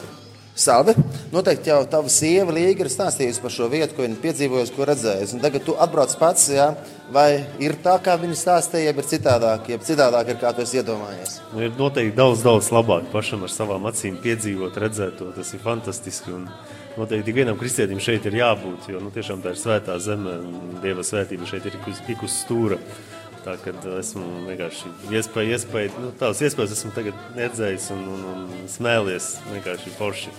Salve, 0.57 0.95
noteikti 1.35 1.69
jau 1.69 1.83
tava 1.85 2.09
sieva 2.09 2.55
Līga 2.57 2.81
ir 2.81 2.89
stāstījusi 2.89 3.43
par 3.43 3.53
šo 3.53 3.67
vietu, 3.69 3.93
ko 3.93 4.07
viņa 4.07 4.17
piedzīvojusi, 4.23 4.73
ko 4.73 4.87
redzējusi. 4.89 5.35
Un 5.37 5.43
tagad 5.43 5.67
tu 5.67 5.75
atbrauc 5.85 6.15
pats, 6.17 6.47
jā, 6.49 6.71
vai 7.13 7.45
ir 7.61 7.77
tā, 7.85 7.99
kā 8.01 8.15
viņa 8.23 8.39
stāstīja, 8.41 8.87
jeb 8.89 9.03
ir 9.03 9.09
citādāk, 9.11 9.69
jeb 9.75 9.85
citādāk 9.85 10.33
ir, 10.33 10.39
kā 10.41 10.55
tu 10.57 10.65
esi 10.65 10.81
iedomājies. 10.81 11.35
Nu, 11.53 11.61
Ir 11.67 11.77
noteikti 11.77 12.17
daudz, 12.17 12.41
daudz 12.47 12.73
labāk 12.73 13.13
pašam 13.13 13.45
ar 13.45 13.53
savām 13.53 13.85
acīm 13.93 14.17
piedzīvot, 14.25 14.81
redzēt 14.81 15.21
to. 15.21 15.29
Tas 15.37 15.53
ir 15.53 15.61
fantastiski. 15.61 16.33
Un 16.39 16.49
noteikti 16.97 17.33
ik 17.33 17.37
vienam 17.41 17.59
kristietim 17.61 18.01
šeit 18.03 18.27
ir 18.29 18.39
jābūt, 18.41 18.89
jo 18.93 19.03
nu, 19.03 19.13
tiešām 19.15 19.45
tā 19.45 19.55
ir 19.55 19.61
svētā 19.61 19.99
zeme 20.03 20.39
un 20.41 20.81
dieva 20.85 21.05
svētība 21.07 21.49
šeit 21.49 21.69
ir 21.69 21.77
tik 22.07 22.25
uz, 22.25 22.41
stūra. 22.45 22.81
Tā 23.47 23.53
kā 23.63 23.71
esmu 24.01 24.25
vienkārši 24.49 24.89
iespēja, 25.15 25.55
iespēja, 25.55 25.91
nu, 26.03 26.09
tās 26.19 26.41
iespējas 26.43 26.73
esmu 26.75 26.89
tagad 26.97 27.21
redzējis 27.37 27.85
un, 27.95 28.01
un, 28.11 28.25
un 28.33 28.65
smēlies 28.67 29.29
vienkārši 29.53 29.93
forši. 29.95 30.33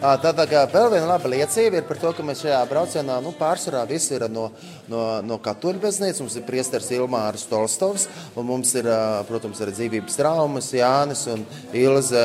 Tā, 0.00 0.14
tā 0.22 0.46
kā 0.48 0.62
vēl 0.72 0.88
viena 0.94 1.10
laba 1.10 1.28
liecība 1.28 1.82
ir 1.82 1.84
par 1.84 2.00
to, 2.00 2.14
ka 2.16 2.24
mēs 2.24 2.40
šajā 2.46 2.62
braucienā 2.70 3.18
nu, 3.20 3.34
pārsvarā 3.36 3.82
visi 3.90 4.14
ir 4.16 4.24
no, 4.32 4.46
no, 4.88 5.02
no 5.28 5.36
katoļu 5.44 5.82
baznīcas. 5.82 6.22
Mums 6.24 6.38
ir 6.40 6.46
priesteris 6.48 6.88
Ilmārs 6.96 7.44
Tolstovs, 7.50 8.08
un 8.32 8.48
mums 8.48 8.72
ir, 8.80 8.88
protams, 9.28 9.60
arī 9.60 9.76
dzīvības 9.76 10.16
traumas 10.16 10.72
Jānis 10.72 11.26
un 11.34 11.44
Ilze 11.76 12.24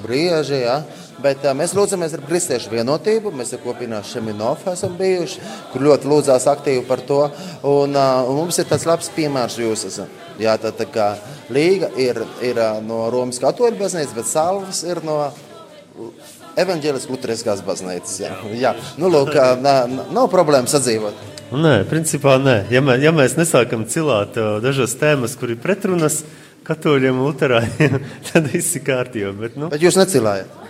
Brieži. 0.00 0.62
Ja? 0.64 0.78
Bet 1.22 1.44
ā, 1.48 1.54
mēs 1.56 1.72
lūdzamies 1.76 2.12
ar 2.16 2.22
kristiešu 2.26 2.72
vienotību. 2.74 3.32
Mēs 3.36 3.54
ar 3.56 3.62
kopienā 3.62 4.02
Šeminov 4.04 4.66
esam 4.72 4.98
bijuši, 4.98 5.40
kur 5.72 5.84
ļoti 5.86 6.10
lūdzās 6.10 6.48
aktīvi 6.52 6.84
par 6.88 7.00
to. 7.08 7.22
Un, 7.66 7.96
ā, 7.96 8.06
un 8.28 8.42
mums 8.42 8.60
ir 8.60 8.68
tāds 8.68 8.84
labs 8.88 9.08
piemērs 9.16 9.56
jūs 9.62 9.86
esat. 9.88 10.22
Jā, 10.40 10.58
tā, 10.60 10.74
tā 10.76 10.84
kā 10.92 11.14
Līga 11.52 11.88
ir, 12.00 12.18
ir 12.44 12.58
no 12.84 13.06
Romas 13.12 13.40
katoļu 13.40 13.78
baznīcas, 13.78 14.16
bet 14.16 14.28
Salvas 14.28 14.82
ir 14.84 15.00
no 15.06 15.20
Evanģēliskās 16.56 17.12
Lutheriskās 17.12 17.62
baznīcas. 17.64 18.18
Jā, 18.20 18.34
jā. 18.56 18.74
Nu, 19.00 19.08
lūk, 19.12 19.32
nav, 19.62 19.96
nav 20.12 20.28
problēma 20.32 20.68
sadzīvot. 20.68 21.24
Nē, 21.56 21.76
principā 21.86 22.36
nē. 22.42 22.56
Ja, 22.74 22.82
mē, 22.82 22.98
ja 22.98 23.12
mēs 23.14 23.36
nesākam 23.38 23.86
cilāt 23.88 24.36
uh, 24.40 24.56
dažas 24.64 24.96
tēmas, 24.98 25.36
kur 25.38 25.54
ir 25.54 25.60
pretrunas 25.62 26.24
katoļiem 26.66 27.20
un 27.20 27.28
luterāņiem, 27.30 27.98
tad 28.28 28.48
viss 28.50 28.76
ir 28.76 28.84
kārtībā. 28.88 29.32
Bet, 29.38 29.60
nu, 29.60 29.70
Bet 29.72 29.84
jūs 29.84 29.98
necilājat. 30.00 30.65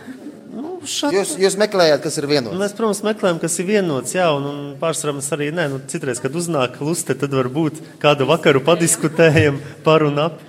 Nu, 0.87 0.91
šat... 0.93 1.15
Jūs, 1.17 1.35
jūs 1.43 1.57
meklējat, 1.59 2.01
kas 2.07 2.17
ir 2.21 2.29
vienots. 2.31 2.57
Mēs, 2.61 2.75
protams, 2.79 3.03
meklējam, 3.07 3.41
kas 3.43 3.59
ir 3.59 3.67
vienots, 3.69 4.15
jā, 4.15 4.29
un, 4.37 4.47
un 4.47 4.61
pārsvarā 4.81 5.17
mēs 5.19 5.29
arī, 5.35 5.51
nē, 5.55 5.67
nu, 5.73 5.81
citreiz, 5.91 6.21
kad 6.23 6.35
uznāk 6.39 6.79
luste, 6.85 7.17
tad 7.19 7.35
varbūt 7.35 7.83
kādu 8.03 8.29
vakaru 8.31 8.63
padiskutējam 8.67 9.59
par 9.87 10.07
un 10.07 10.23
ap. 10.29 10.43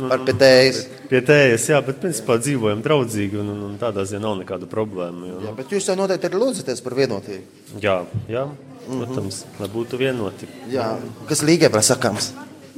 Par 0.00 0.22
pētējas. 0.24 0.84
Pie 1.10 1.18
tējas, 1.26 1.64
jā, 1.68 1.80
bet 1.84 1.98
principā 2.00 2.38
dzīvojam 2.40 2.80
draudzīgi, 2.86 3.36
un, 3.42 3.50
un, 3.52 3.64
un 3.66 3.72
tādā 3.80 4.04
ziņā 4.08 4.22
nav 4.22 4.38
nekāda 4.38 4.68
problēma. 4.70 5.26
Jo, 5.26 5.40
Jā, 5.48 5.54
bet 5.58 5.74
jūs 5.74 5.88
jau 5.90 5.96
noteikti 5.98 6.30
arī 6.30 6.38
lūdzaties 6.40 6.80
par 6.86 6.94
vienotību. 6.96 7.64
jā, 7.82 7.96
jā, 8.30 8.44
protams, 8.86 9.42
lai 9.58 9.68
būtu 9.74 9.98
vienoti. 10.00 10.48
Jā. 10.72 10.92
Kas 11.28 11.42
līgai 11.44 11.68
vēl 11.74 11.84
sakāms? 11.84 12.30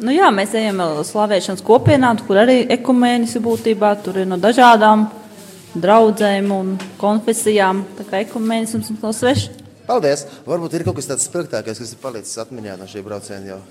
Nu, 0.03 0.11
jā, 0.11 0.33
mēs 0.35 0.57
ejam 0.59 0.81
vēl 0.81 1.05
slavēšanas 1.07 1.63
kopienā, 1.63 2.15
kur 2.27 2.41
arī 2.41 2.63
ekumēnis 2.75 3.37
būtībā 3.45 3.93
tur 4.03 4.23
ir 4.25 4.27
no 4.27 4.41
dažādām 4.41 5.05
draudzēm 5.75 6.51
un 6.55 6.73
konfesijām. 7.01 7.85
Tā 7.99 8.07
kā 8.09 8.23
ekumēnis 8.27 8.75
mums 8.77 8.91
nav 8.95 9.15
svešs. 9.17 9.51
Paldies! 9.87 10.27
Varbūt 10.47 10.77
ir 10.79 10.85
kaut 10.87 10.99
kas 10.99 11.11
tāds 11.11 11.27
spilgtākais, 11.27 11.81
kas 11.83 11.95
ir 11.95 12.03
palicis 12.03 12.39
atmiņā 12.43 12.77
no 12.79 12.87
šī 12.91 13.03
brauciena 13.07 13.55
jau. 13.55 13.63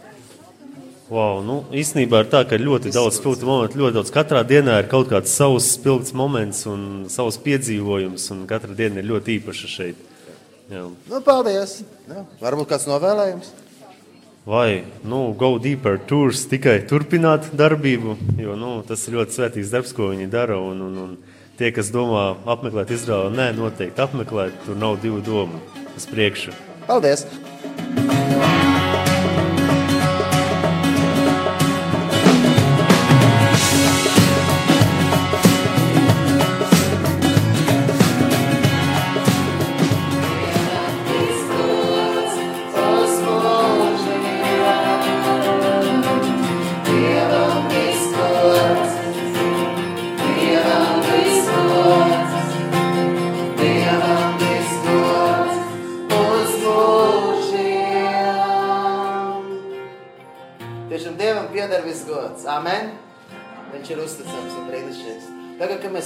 Wow, 1.11 1.41
nu, 1.43 1.57
īstenībā 1.75 2.21
ir 2.23 2.29
tā, 2.31 2.45
ka 2.47 2.55
ir 2.55 2.63
ļoti 2.63 2.91
daudz 2.95 3.17
spilgtu 3.19 3.47
momentu, 3.47 3.81
ļoti 3.81 3.97
daudz. 3.97 4.11
Katrā 4.15 4.45
dienā 4.47 4.77
ir 4.79 4.87
kaut 4.91 5.09
kāds 5.11 5.33
savs 5.35 5.73
spilgts 5.75 6.13
moments 6.15 6.63
un 6.71 6.85
savs 7.11 7.39
piedzīvojums, 7.43 8.29
un 8.31 8.45
katra 8.47 8.75
diena 8.77 9.01
ir 9.01 9.09
ļoti 9.09 9.35
īpaša 9.41 9.71
šeit. 9.71 10.05
Jā. 10.71 10.85
Nu, 10.87 11.19
paldies! 11.25 11.81
Jā. 12.07 12.23
Varbūt 12.39 12.71
kāds 12.71 12.87
novēlējums? 12.87 13.51
Vai, 14.47 14.85
nu, 15.03 15.19
go 15.37 15.51
deeper 15.61 15.99
tours, 16.07 16.45
tikai 16.49 16.79
turpināt 16.87 17.51
darbību, 17.59 18.15
jo, 18.39 18.55
nu, 18.57 18.71
tas 18.87 19.03
ir 19.05 19.19
ļoti 19.19 19.35
svētīgs 19.35 19.75
darbs, 19.75 19.91
ko 19.93 20.13
viņi 20.13 20.31
dara, 20.31 20.57
un, 20.63 20.79
un, 20.87 20.95
un 21.03 21.30
tie, 21.61 21.69
kas 21.75 21.91
domā 21.93 22.31
apmeklēt 22.49 22.93
Izraelu, 22.95 23.29
nē, 23.37 23.51
noteikti 23.57 24.01
apmeklēt, 24.01 24.57
tur 24.65 24.79
nav 24.81 24.97
divu 25.03 25.21
domu 25.25 25.61
uz 25.93 26.09
priekšu. 26.09 26.57
Paldies! 26.89 27.27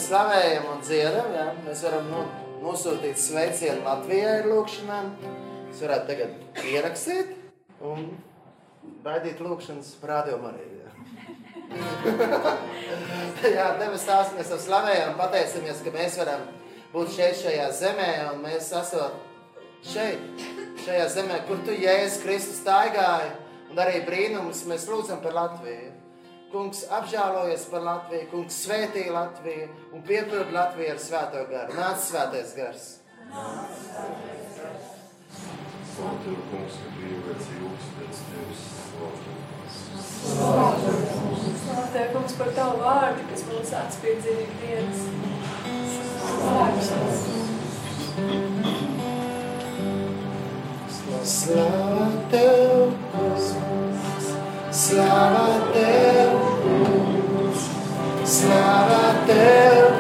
Mēs 0.06 0.12
slavējam 0.12 0.66
un 0.70 0.82
dziedam, 0.86 1.32
jā, 1.34 1.46
mēs 1.66 1.80
varam 1.82 2.10
nu, 2.12 2.20
nosūtīt 2.62 3.18
sveicienu 3.18 3.82
Latvijai 3.86 4.40
ar 4.40 4.46
lūkšanām. 4.52 5.08
Mēs 5.66 5.82
varētu 5.82 6.06
tagad 6.12 6.30
ierakstīt 6.70 7.28
un 7.82 8.14
Baidīt 9.02 9.40
lūkšanas 9.42 9.96
parādījumu 9.98 10.46
arī. 10.52 10.66
Jā, 13.50 13.66
debes 13.80 14.06
tās 14.06 14.30
mēs 14.36 14.52
tev 14.52 14.62
slavējam, 14.62 15.18
pateicamies, 15.18 15.82
ka 15.82 15.94
mēs 15.94 16.18
varam 16.22 16.46
būt 16.94 17.16
šeit 17.16 17.42
šajā 17.42 17.68
zemē 17.74 18.10
un 18.30 18.46
mēs 18.46 18.70
esam 18.78 19.18
šeit, 19.90 20.46
šajā 20.86 21.08
zemē, 21.18 21.42
kur 21.50 21.58
tu 21.66 21.74
Jēzus 21.74 22.22
Kristus 22.22 22.62
staigāji 22.62 23.34
un 23.72 23.78
darīja 23.78 24.06
brīnumus. 24.06 24.68
Mēs 24.70 24.86
lūdzam 24.90 25.22
par 25.26 25.34
Latviju. 25.34 25.96
Kungs 26.56 26.86
apžēlojies 26.88 27.66
par 27.68 27.82
Latviju, 27.84 28.26
kungs 28.32 28.56
svētī 28.64 29.02
Latviju 29.12 29.66
un 29.92 30.04
piepild 30.08 30.54
Latviju 30.56 30.94
ar 30.94 31.00
svēto 31.04 31.42
garu. 31.50 31.74
Nāc 31.76 32.00
svētais 32.00 32.54
gars! 32.56 32.86
Svētā 35.96 36.36
kungs, 36.52 36.78
ka 36.80 36.94
brīvēc 36.96 37.50
jūtas 37.58 37.90
pēc 37.98 38.22
tevis 38.30 38.62
slavētas. 38.86 39.82
Svētā 41.66 42.06
kungs 42.14 42.38
par 42.40 42.54
tavu 42.62 42.80
vārdu, 42.86 43.28
kas 43.34 43.44
mūs 43.50 43.76
atspīd 43.82 44.32
ikdienas. 44.38 45.00
Slava 51.36 52.08
tev, 52.32 52.96
kungs, 53.12 53.52
slava 54.86 55.48
tev, 55.76 56.35
slava 58.46 59.06
tev, 59.28 59.86
kungs, 59.86 59.95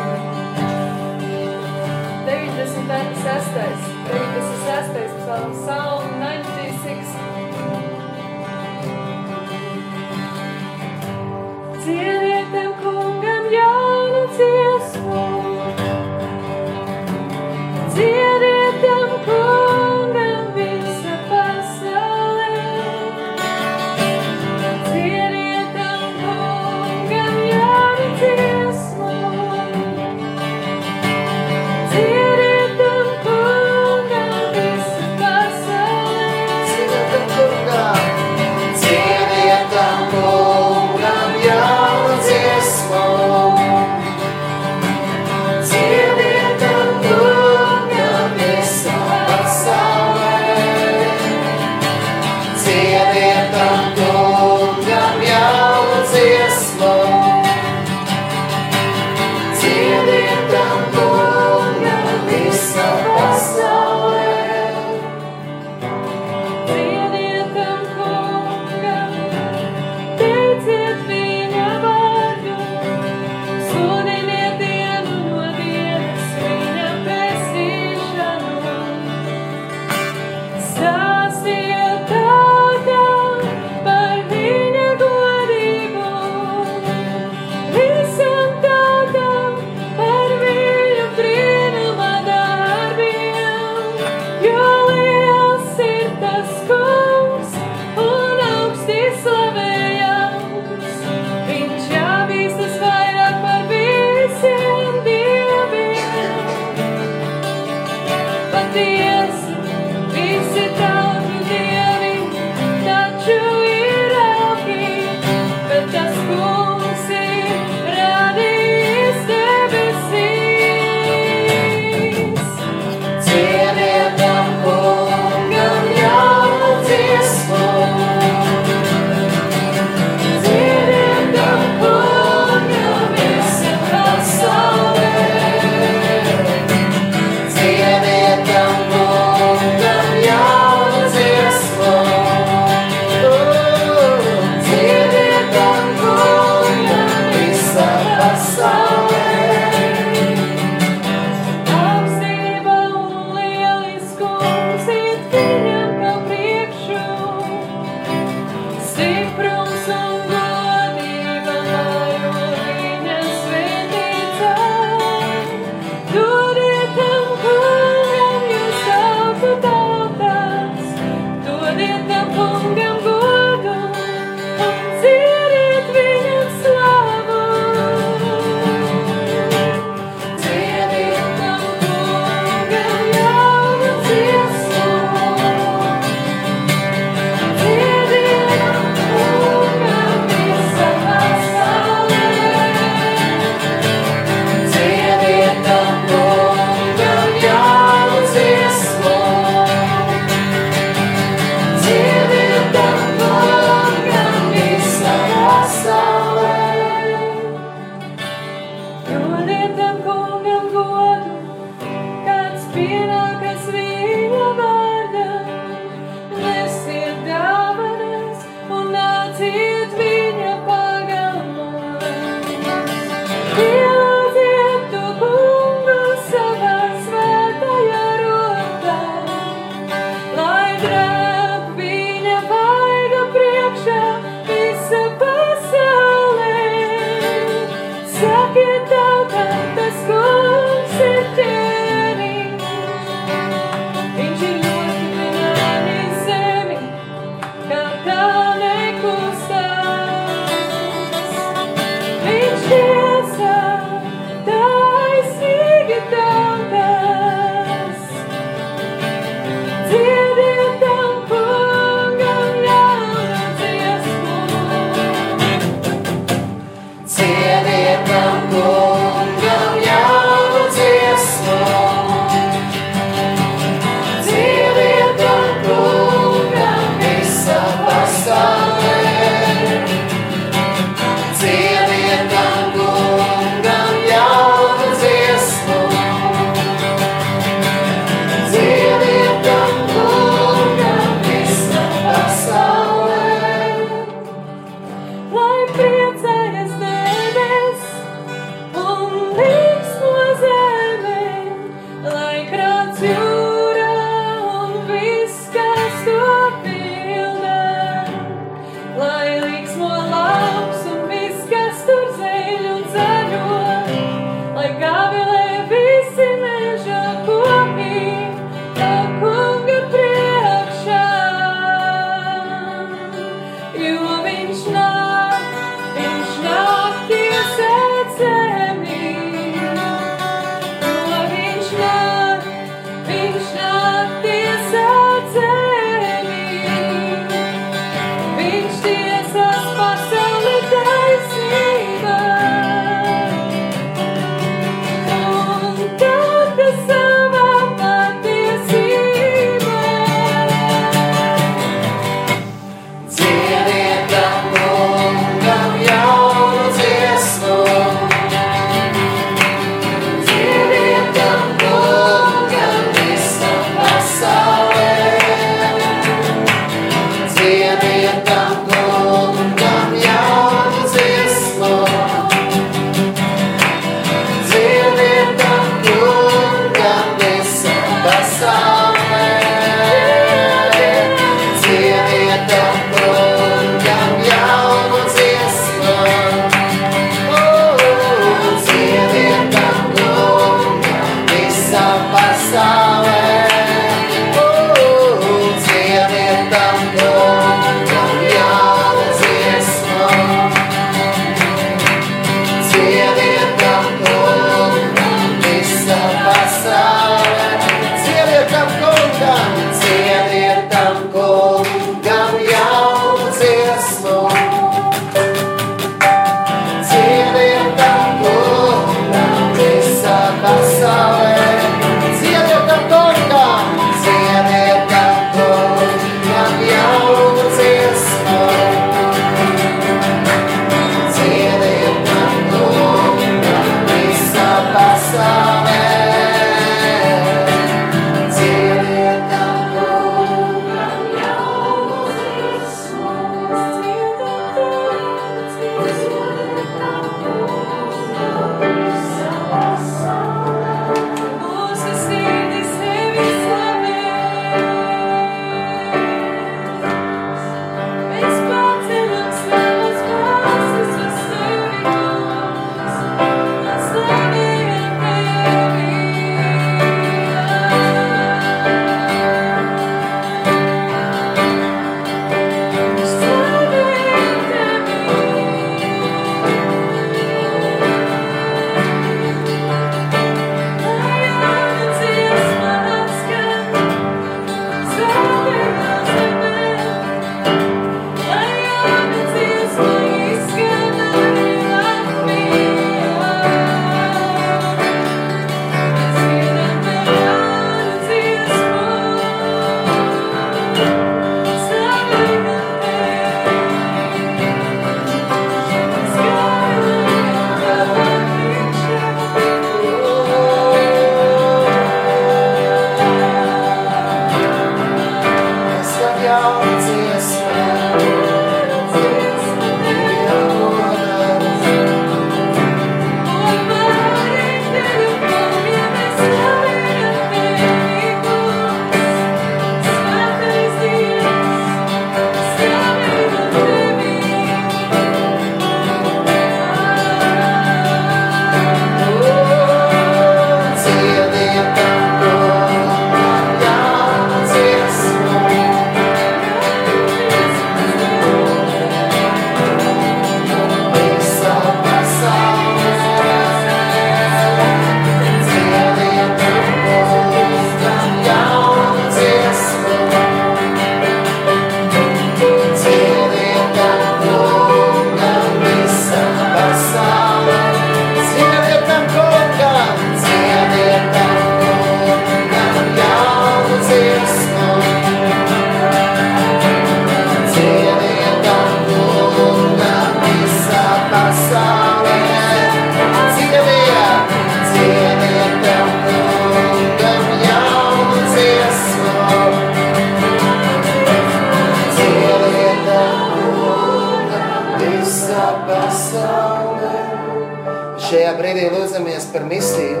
Šajā 598.10 598.30
brīdī 598.34 598.64
lūdzamies 598.72 599.28
par 599.30 599.44
misiju, 599.46 600.00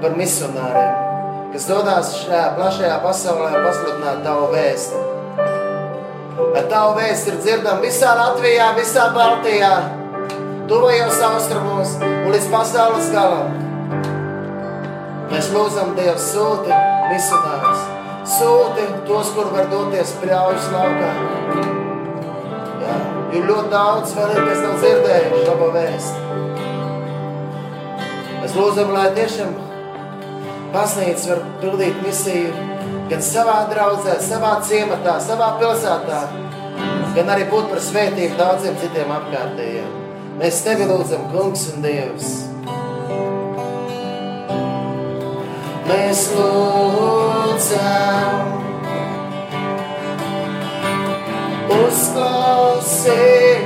par 0.00 0.14
misionāriem, 0.16 0.94
kas 1.52 1.66
dodas 1.68 2.14
šajā 2.22 2.46
plašajā 2.56 2.94
pasaulē 3.02 3.50
pasludināt 3.60 4.22
tavu 4.24 4.46
vēstu. 4.54 5.00
Lai 6.54 6.62
tavu 6.70 6.94
vēstu 6.96 7.34
ir 7.34 7.36
dzirdama 7.42 7.84
visā 7.84 8.14
Latvijā, 8.16 8.70
visā 8.78 9.04
Baltijā, 9.12 9.68
tuvajos 10.70 11.20
austrumos 11.28 11.92
un 12.00 12.32
līdz 12.32 12.48
pasaules 12.54 13.12
galam. 13.12 13.52
Mēs 15.28 15.52
lūdzam 15.52 15.92
Dievu 16.00 16.16
sūti 16.16 16.72
misionārus, 17.10 17.84
sūti 18.38 18.88
tos, 19.10 19.34
kur 19.36 19.52
var 19.52 19.68
doties 19.74 20.16
pļaujas 20.24 20.72
laukā. 20.72 21.12
Jā, 22.80 22.98
jo 23.36 23.44
ļoti 23.52 23.70
daudz 23.76 24.16
vēl 24.16 24.38
ir, 24.38 24.46
kas 24.54 24.64
nav 24.64 24.80
dzirdējuši 24.80 25.48
labo 25.50 25.74
vēstu. 25.76 26.45
Lūdzam, 28.56 28.88
lai 28.94 29.10
tiešām 29.12 29.50
pasniedz 30.72 31.26
var 31.28 31.42
pildīt 31.60 31.98
misiju 32.00 32.54
gan 33.10 33.20
savā 33.24 33.56
draudzē, 33.68 34.14
savā 34.24 34.54
ciematā, 34.64 35.18
savā 35.20 35.50
pilsētā, 35.60 36.20
gan 37.18 37.32
arī 37.34 37.44
būt 37.50 37.68
par 37.74 37.82
svētību 37.84 38.38
daudziem 38.40 38.78
citiem 38.80 39.12
apkārtējiem. 39.18 39.90
Mēs 40.40 40.62
tevi 40.64 40.88
lūdzam, 40.88 41.28
kungs 41.34 41.66
un 41.74 41.84
dievs. 41.84 42.32
Mēs 45.90 46.24
lūdzam, 46.38 48.32
uzklausī 51.76 53.65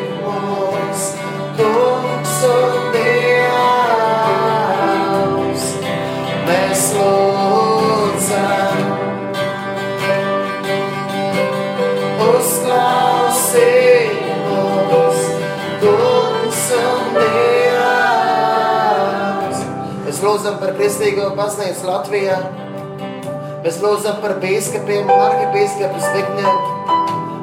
lūdzam 20.41 20.57
par 20.57 20.71
kristīgo 20.73 21.25
baznīcu 21.37 21.85
Latvijā. 21.85 22.37
Mēs 23.61 23.77
lūdzam 23.83 24.23
par 24.23 24.39
bīskapiem 24.41 25.05
un 25.05 25.19
arhibīskapu 25.21 25.99
Zbigņevu. 26.01 26.93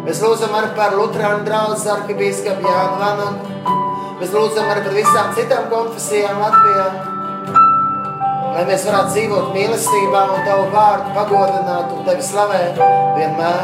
Mēs 0.08 0.22
lūdzam 0.24 0.56
arī 0.58 0.72
par 0.74 0.96
Lutāņu 0.98 1.44
draugu 1.46 1.92
arhibīskapu 1.94 2.66
Jānu 2.66 2.96
Vanu. 2.98 3.28
Mēs 4.18 4.34
lūdzam 4.34 4.72
arī 4.74 4.82
par 4.88 4.96
visām 4.98 5.30
citām 5.38 5.68
konfesijām 5.70 6.42
Latvijā. 6.42 6.88
Lai 8.56 8.64
mēs 8.66 8.88
varētu 8.90 9.14
dzīvot 9.14 9.54
mīlestībā 9.54 10.24
un 10.34 10.42
Tavu 10.48 10.66
vārdu 10.74 11.14
pagodināt 11.20 11.94
un 11.94 12.02
Tevi 12.08 12.26
slavēt 12.26 12.82
vienmēr. 13.20 13.62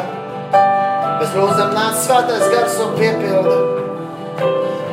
Mēs 1.23 1.33
lūdzam, 1.39 1.73
nāc 1.73 1.97
svētais 2.03 2.45
gars 2.53 2.77
un 2.85 2.93
piepildi. 3.01 3.57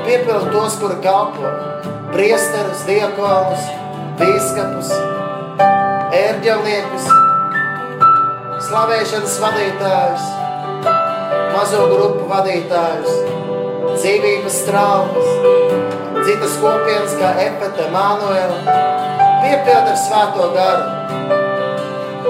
Piepildi 0.09 0.57
tos, 0.57 0.81
kuri 0.81 0.97
kalpo. 1.05 1.53
Priesterus, 2.17 2.89
diekonus, 2.89 3.69
bīskapus, 4.21 4.91
ērģelniekus, 6.13 7.07
slavēšanas 8.67 9.37
vadītājus, 9.41 10.27
mazo 11.55 11.87
grupu 11.89 12.27
vadītājus, 12.29 13.17
dzīvības 13.95 14.59
traumas, 14.69 15.31
citas 16.27 16.59
kopienas 16.61 17.17
kā 17.21 17.33
Epete, 17.47 17.89
Manuela, 17.95 18.61
piepild 19.41 19.89
ar 19.95 19.99
svēto 20.05 20.51
garu, 20.55 20.85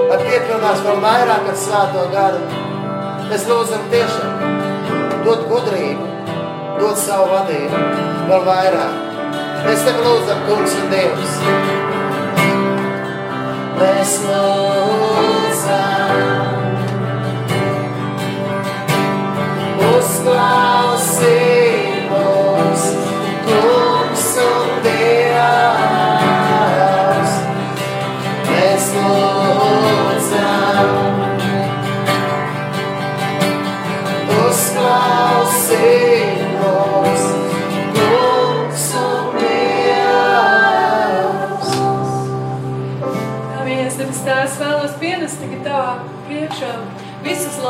lai 0.07 0.23
piepildās 0.23 0.81
vēl 0.87 1.03
vairāk 1.03 1.51
ar 1.51 1.61
svēto 1.67 2.07
garu. 2.15 2.41
Mēs 3.27 3.47
lūdzam 3.47 3.85
tiešām 3.91 4.57
dot 5.27 5.45
gudrību, 5.51 6.09
dot 6.79 6.99
savu 6.99 7.31
vadību 7.35 7.85
vēl 8.31 8.43
vairāk. 8.47 8.99
Mēs 9.61 9.85
tevi 9.85 10.01
lūdzam, 10.01 10.41
kungs 10.49 10.75
un 10.81 10.91
dievs. 10.91 11.80
Mēs 13.81 14.11
lūdzam, 14.27 16.11
uzklausī 19.89 20.70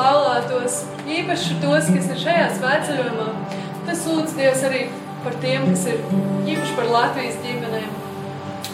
laulātos, 0.02 0.82
īpaši 1.06 1.62
tos, 1.62 1.90
kas 1.94 2.12
ir 2.12 2.22
šajā 2.26 2.50
svētceļojumā. 2.58 3.30
Tas 3.88 4.06
lūdz 4.10 4.36
Dievs 4.38 4.66
arī 4.68 4.86
par 5.24 5.38
tiem, 5.44 5.68
kas 5.70 5.88
ir 5.92 6.02
īpaši 6.50 6.78
par 6.78 6.90
Latvijas 6.96 7.40
ģimenēm. 7.46 7.90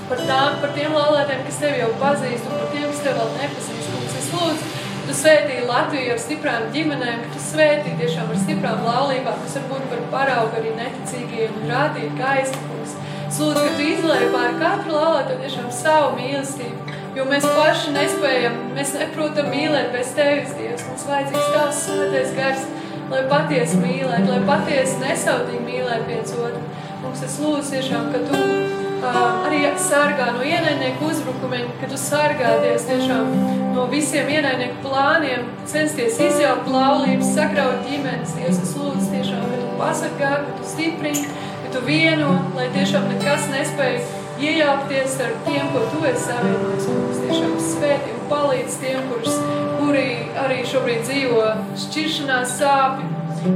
Par, 0.07 0.21
tām, 0.23 0.59
par 0.63 0.71
tiem 0.75 0.93
laulātiem, 0.95 1.41
kas 1.43 1.57
tevi 1.59 1.81
jau 1.81 1.89
pazīst, 1.99 2.45
un 2.47 2.59
par 2.61 2.69
tiem, 2.71 2.85
kas 2.87 3.01
tevi 3.03 3.17
vēl 3.17 3.33
nepazīst. 3.41 3.89
Kungs, 3.91 4.13
es 4.21 4.29
lūdzu, 4.31 4.69
tu 5.07 5.15
svētīji 5.21 5.65
Latviju 5.67 6.13
ar 6.13 6.21
stiprām 6.23 6.69
ģimenēm, 6.75 7.25
ka 7.25 7.33
tu 7.33 7.43
svētīji 7.43 7.99
tiešām 8.01 8.31
ar 8.31 8.39
stiprām 8.45 8.85
laulībām, 8.87 9.41
kas 9.43 9.57
varbūt 9.59 9.89
par 9.91 10.05
paraugu 10.13 10.61
arī 10.61 10.71
neticīgiem 10.79 11.59
un 11.59 11.73
rādīt 11.73 12.15
gaismu. 12.21 12.63
Kungs. 12.69 12.95
Es 13.27 13.41
lūdzu, 13.43 13.65
ka 13.65 13.75
tu 13.75 13.89
izlēji 13.91 14.31
pār 14.31 14.55
katru 14.63 14.95
laulāto 14.95 15.35
tiešām 15.43 15.67
savu 15.75 16.15
mīlestību, 16.21 16.86
jo 17.17 17.25
mēs 17.25 17.45
paši 17.57 17.93
nespējam, 17.95 18.57
mēs 18.77 18.93
neprotam 18.97 19.49
mīlēt 19.49 19.89
bez 19.95 20.13
tevis, 20.17 20.53
Dievs. 20.57 20.85
Mums 20.89 21.05
vajadzīgs 21.09 21.53
tavs 21.55 21.79
svētais 21.87 22.33
gars, 22.37 22.65
lai 23.11 23.23
patiesi 23.31 23.79
mīlēt, 23.81 24.27
lai 24.29 24.41
patiesi 24.45 24.99
nesautīgi 25.01 25.63
mīlēt 25.65 26.05
viens 26.09 26.35
otru. 26.37 26.61
Mums 27.01 27.23
es 27.25 27.37
lūdzu 27.41 27.73
tiešām, 27.73 28.09
ka 28.13 28.21
tu 28.27 28.41
uh, 28.41 29.17
arī 29.47 29.63
sargā 29.81 30.29
no 30.35 30.45
ienaidnieku 30.45 31.09
uzbrukumiem, 31.09 31.71
ka 31.81 31.89
tu 31.89 31.97
sargāties 32.01 32.85
tiešām 32.89 33.33
no 33.73 33.87
visiem 33.89 34.29
ienaidnieku 34.33 34.81
plāniem, 34.85 35.49
censties 35.69 36.21
izjaukt 36.21 36.69
laulības, 36.73 37.33
sakraut 37.37 37.81
ģimenes. 37.87 38.37
Dievs, 38.37 38.61
es 38.65 38.77
lūdzu 38.77 39.09
tiešām, 39.15 39.49
ka 39.49 39.61
tu 39.63 39.73
pasargā, 39.81 40.31
ka 40.45 40.59
tu 40.59 40.69
stiprini, 40.75 41.25
ka 41.65 41.75
tu 41.77 41.85
vieno, 41.87 42.37
lai 42.57 42.69
tiešām 42.77 43.09
nekas 43.13 43.49
nespēj 43.53 44.01
iejaukties 44.41 45.19
ar 45.25 45.35
tiem, 45.45 45.69
ko 45.73 45.83
tu 45.91 46.03
esi 46.07 46.25
savienojis. 46.27 46.89
Mums 46.93 47.21
tiešām 47.25 47.53
svētī 47.71 48.15
un 48.15 48.25
palīdz 48.31 48.79
tiem, 48.83 48.99
kurus, 49.11 49.37
kuri 49.79 50.07
arī 50.43 50.59
šobrīd 50.71 51.05
dzīvo 51.07 51.45
šķiršanās 51.85 52.57
sāpi, 52.59 53.07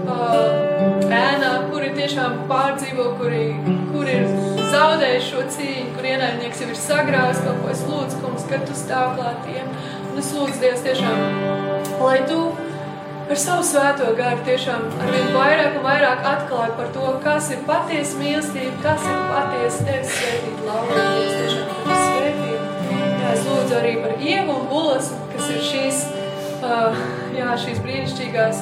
uh, 0.06 1.12
ēnā, 1.12 1.52
kuri 1.72 1.92
tiešām 1.98 2.44
pārdzīvo, 2.50 3.08
kuri, 3.20 3.46
kuri 3.92 4.18
ir 4.22 4.28
zaudējuši 4.72 5.30
šo 5.30 5.46
cīņu, 5.56 5.88
kur 5.96 6.10
ienaidnieks 6.14 6.64
jau 6.64 6.70
ir 6.72 6.80
sagrāvis 6.80 7.42
kaut 7.46 7.62
ko. 7.62 7.72
Es 7.74 7.86
lūdzu, 7.88 8.22
kungs, 8.24 8.48
ka 8.50 8.62
tu 8.66 8.78
stāv 8.78 9.16
klāt 9.20 9.42
tiem. 9.48 9.72
Un 10.12 10.20
es 10.22 10.34
lūdzu 10.36 10.60
Dievs 10.64 10.86
tiešām, 10.86 11.26
lai 12.02 12.20
tu 12.30 12.42
ar 13.32 13.40
savu 13.40 13.64
svēto 13.64 14.10
garu 14.18 14.44
tiešām 14.44 14.82
arvien 15.06 15.30
vairāk 15.32 15.76
un 15.80 15.86
vairāk 15.86 16.26
atklāja 16.28 16.74
par 16.76 16.90
to, 16.96 17.12
kas 17.24 17.46
ir 17.56 17.62
patiesa 17.68 18.18
mīlestība, 18.20 18.74
kas 18.84 19.06
ir 19.08 19.22
patiesa 19.30 19.86
tevis 19.88 20.16
svētīt 20.18 20.66
laulība. 20.68 21.06
Dievs 21.16 21.38
tiešām 21.38 21.70
tevi 21.86 22.00
svētīt. 22.02 22.90
Jā, 23.22 23.30
es 23.32 23.46
lūdzu 23.48 23.78
arī 23.78 23.94
par 24.02 24.26
Ievu 24.32 24.58
un 24.58 24.66
Bulas, 24.72 25.14
kas 25.32 25.48
ir 25.54 25.64
šīs, 25.70 26.02
uh, 26.60 27.00
jā, 27.38 27.54
šīs 27.64 27.80
brīnišķīgās 27.86 28.62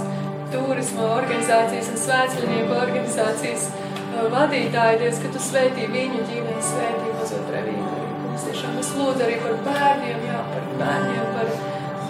turisma 0.53 1.09
organizācijas 1.15 1.89
un 1.95 1.99
svētceļnieku 2.03 2.77
organizācijas 2.83 3.65
uh, 3.73 4.21
vadītāji, 4.35 5.01
Dievs, 5.01 5.23
ka 5.25 5.33
tu 5.33 5.43
svētī 5.49 5.89
viņu 5.95 6.27
ģimeni, 6.29 6.61
svētī 6.69 7.17
mazo 7.17 7.41
brevīnu. 7.49 7.89
Kungs, 8.21 8.45
tiešām 8.51 8.77
es 8.83 8.93
lūdzu 9.01 9.25
arī 9.25 9.41
par 9.41 9.57
bērniem, 9.65 10.29
jā, 10.29 10.45
par 10.53 10.71
bērniem, 10.83 11.35
par 11.39 11.51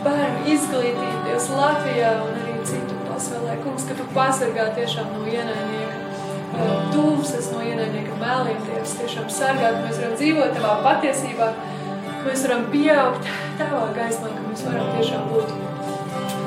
bērnu 0.04 0.46
izglītību, 0.58 1.18
Dievs, 1.30 1.52
Latvijā 1.56 2.14
un 2.20 2.36
arī 2.36 2.49
citu 3.20 3.36
pasaulē. 3.36 3.56
Kungs, 3.64 3.84
ka 3.88 3.94
tu 3.96 4.04
pasargā 4.16 4.66
tiešām 4.76 5.08
no 5.14 5.26
ienaidnieka 5.28 5.98
uh, 6.56 6.92
tūmsas, 6.94 7.52
no 7.54 7.60
ienaidnieka 7.62 8.14
mēliem, 8.20 8.60
Dievs, 8.68 8.96
tiešām 9.00 9.30
sargā, 9.30 9.72
ka 9.76 9.80
mēs 9.86 10.00
varam 10.00 10.16
dzīvot 10.16 10.52
tavā 10.56 10.74
patiesībā, 10.86 11.48
ka 12.08 12.24
mēs 12.26 12.46
varam 12.48 12.64
pieaugt 12.72 13.24
tavā 13.60 13.84
gaismā, 13.96 14.28
ka 14.32 14.42
mēs 14.48 14.62
varam 14.68 14.88
tiešām 14.96 15.24
būt 15.34 15.48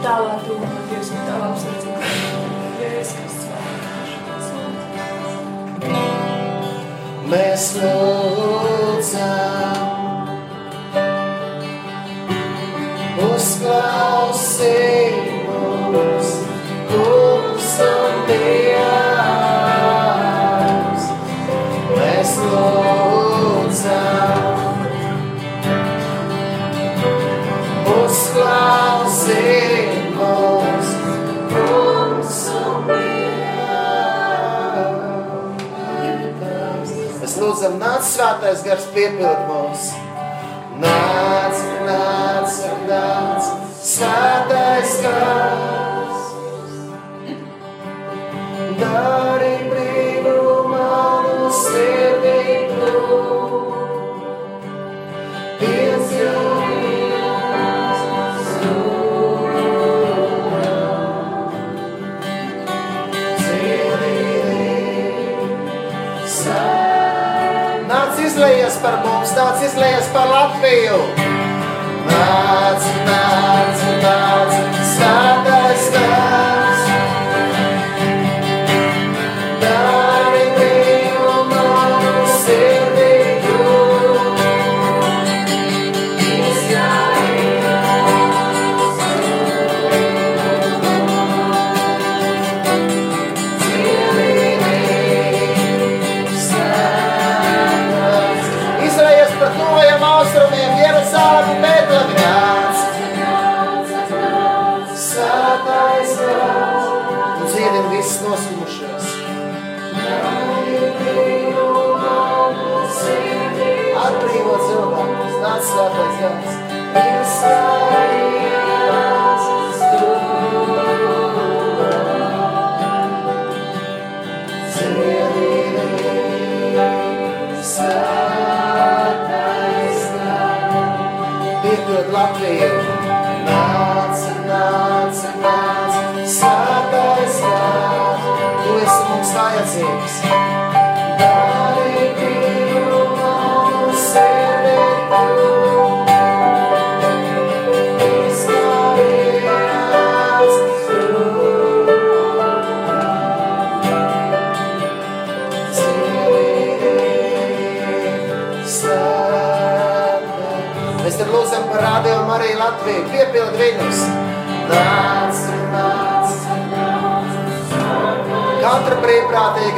tavā 0.02 0.34
tūmā, 0.46 0.68
Dievs, 0.90 1.08
un 1.12 1.18
tavā 1.28 1.44
apsardzībā. 1.52 2.00
Jēzus 2.82 3.12
Kristus 3.20 3.42
mēs 7.32 7.64
lūdzam. 7.80 9.76
Uzklausī 13.22 14.91
lūdzam, 37.62 37.78
nāc 37.78 38.02
svētais 38.02 38.64
gars 38.66 38.86
piepild 38.94 39.46
mums. 39.46 40.01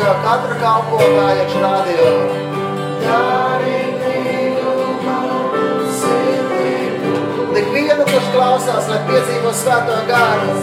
Brīvprātīga, 0.04 0.12
katra 0.24 0.56
kalpotāja 0.60 1.34
iekš 1.40 1.54
radio. 1.62 2.08
Dari 3.04 3.78
brīvu 4.00 4.74
manu 5.04 5.88
sirdī. 5.98 6.68
Tik 7.54 7.70
vienu, 7.72 8.04
kurš 8.04 8.28
klausās, 8.34 8.88
lai 8.88 9.00
piedzīvo 9.08 9.52
svēto 9.52 9.96
gāru. 10.08 10.56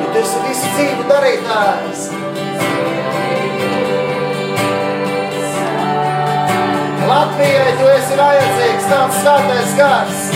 Ja 0.00 0.08
tu 0.12 0.18
esi 0.22 0.42
visu 0.48 0.72
dzīvu 0.74 1.08
darītājs. 1.10 2.08
Latvijai 7.06 7.72
tu 7.78 7.86
esi 7.94 8.18
vajadzīgs, 8.18 8.90
tavs 8.90 9.22
svētais 9.22 9.76
gars. 9.78 10.26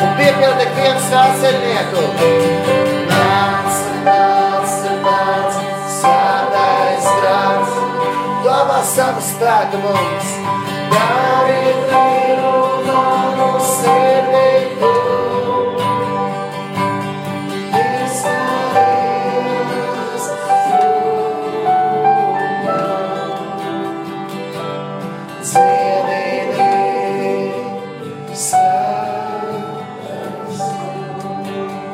Un 0.00 0.10
piepildi 0.16 0.64
ik 0.64 0.72
vienu 0.78 1.00
spēku 9.20 9.78
mums. 9.84 10.28
Dari 10.92 11.72
brīvu 11.86 12.52
manu 12.86 13.50
sirdī 13.68 14.50
tu. 14.80 14.92
Izdarījies 17.80 18.18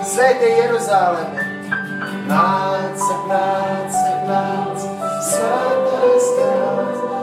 Sveiki, 0.06 0.48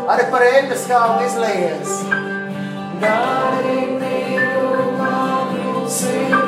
Arī 0.04 0.24
par 0.34 0.44
eļļas 0.44 0.82
kalnu 0.90 1.28
izlījies! 1.30 1.94
Dari 3.04 3.78
brīvu 4.02 4.88
manu 5.00 5.86
sirdī 5.88 6.43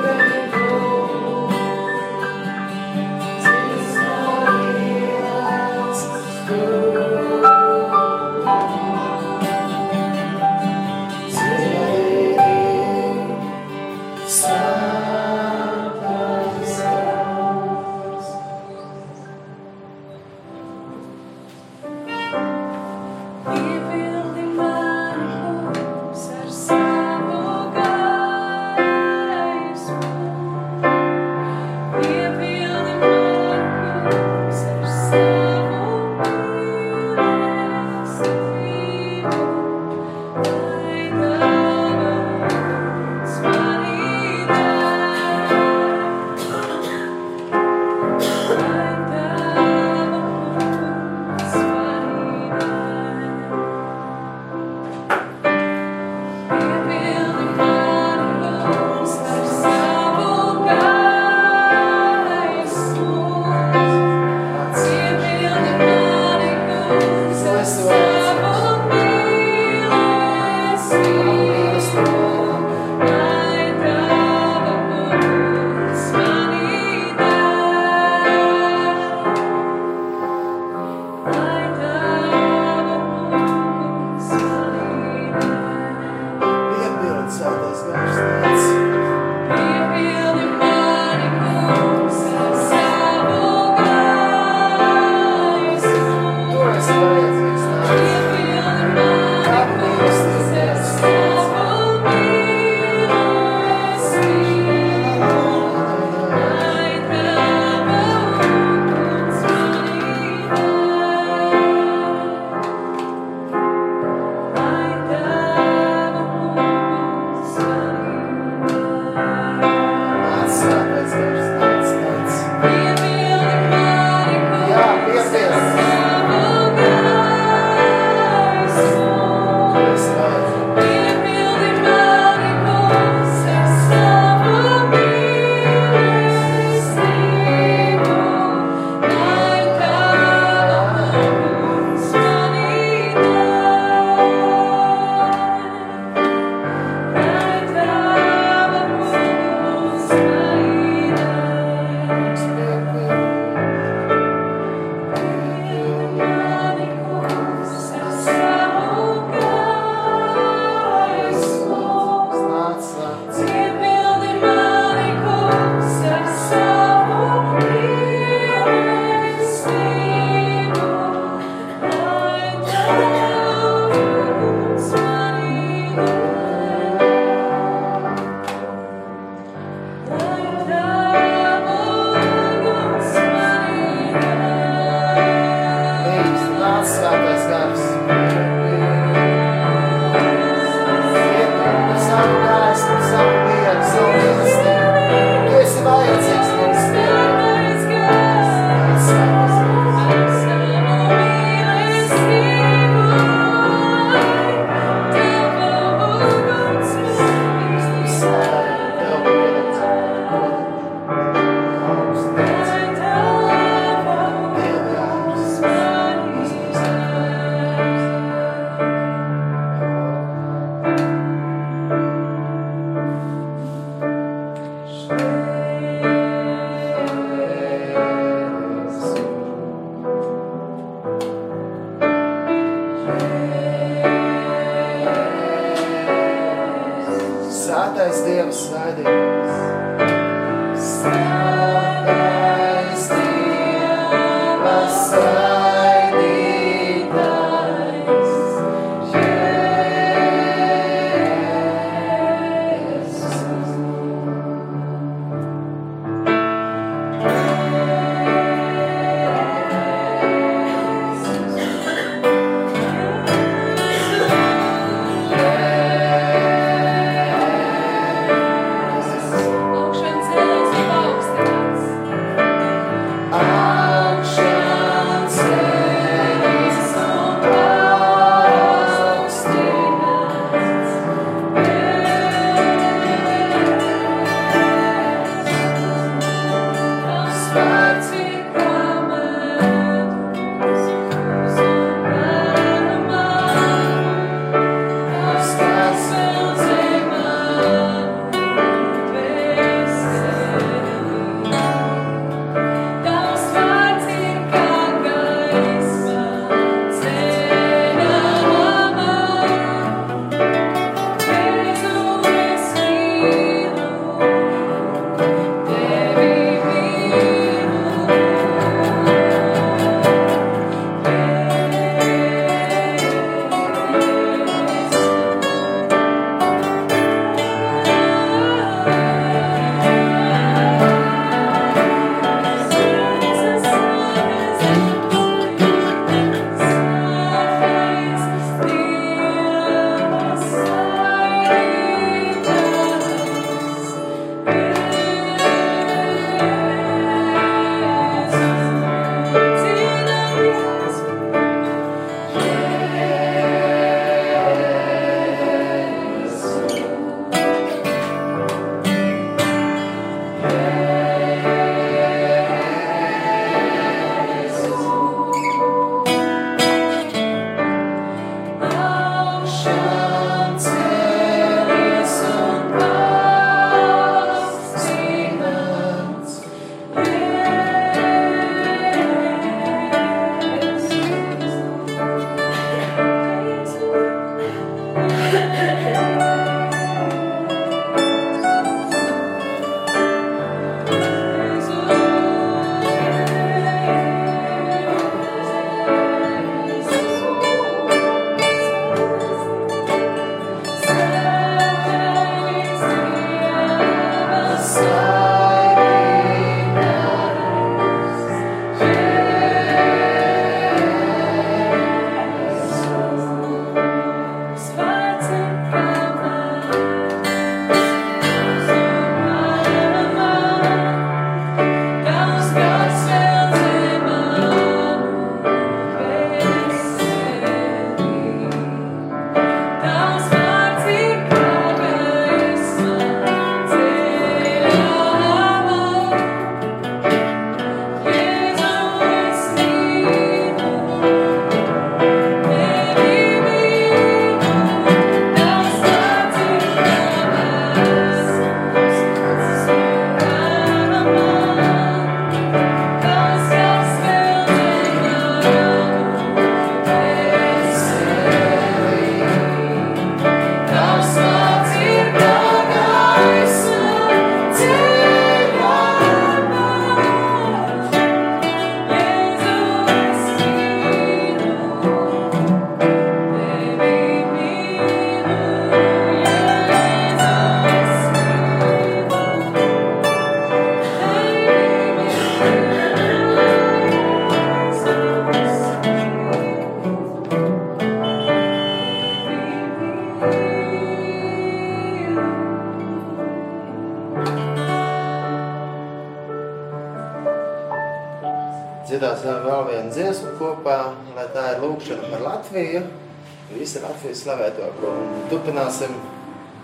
slavēto 504.26 504.72
kungu. 504.80 505.24
Turpināsim, 505.32 505.94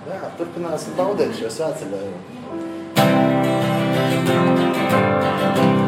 jā, 0.10 0.22
turpināsim 0.40 0.98
baudīt 1.00 1.38
šo 1.40 1.54
svētceļojumu. 1.60 2.40
Thank 5.44 5.76
you. 5.76 5.81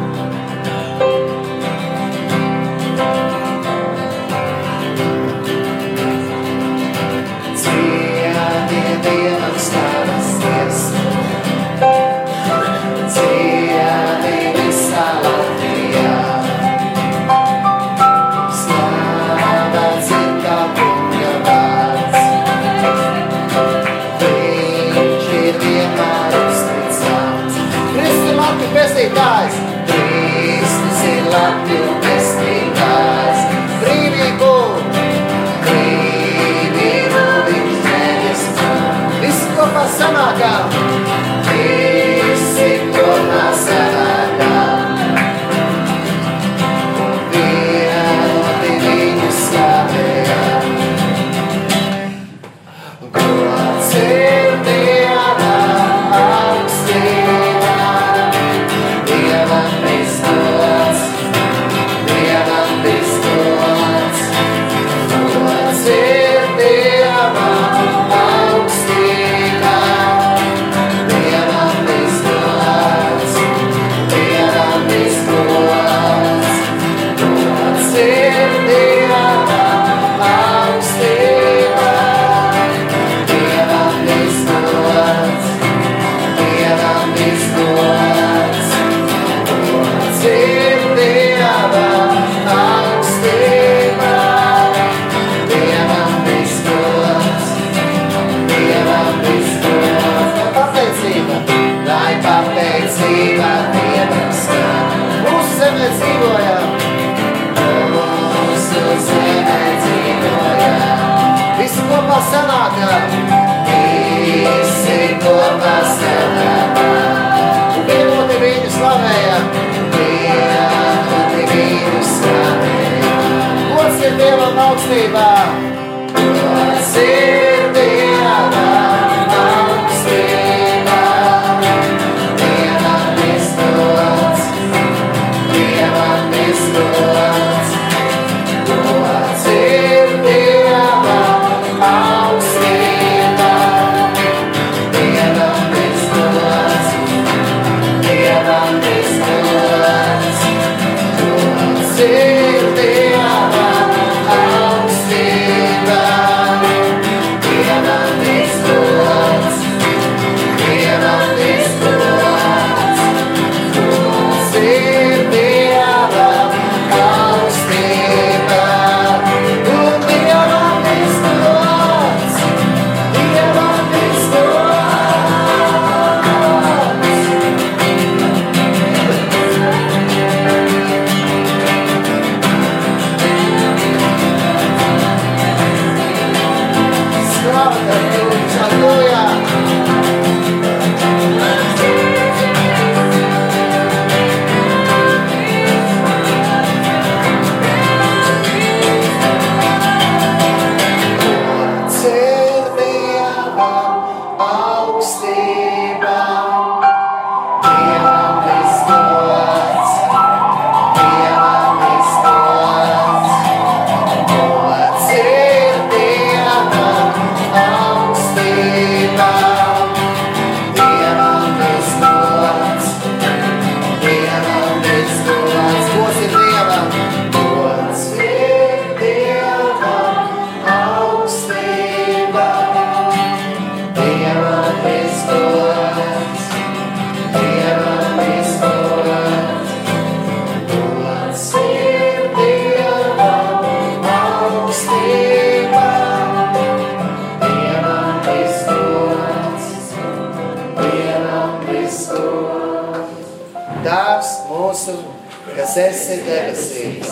Kas 255.63 255.77
esi 255.79 256.15
debesīs, 256.25 257.11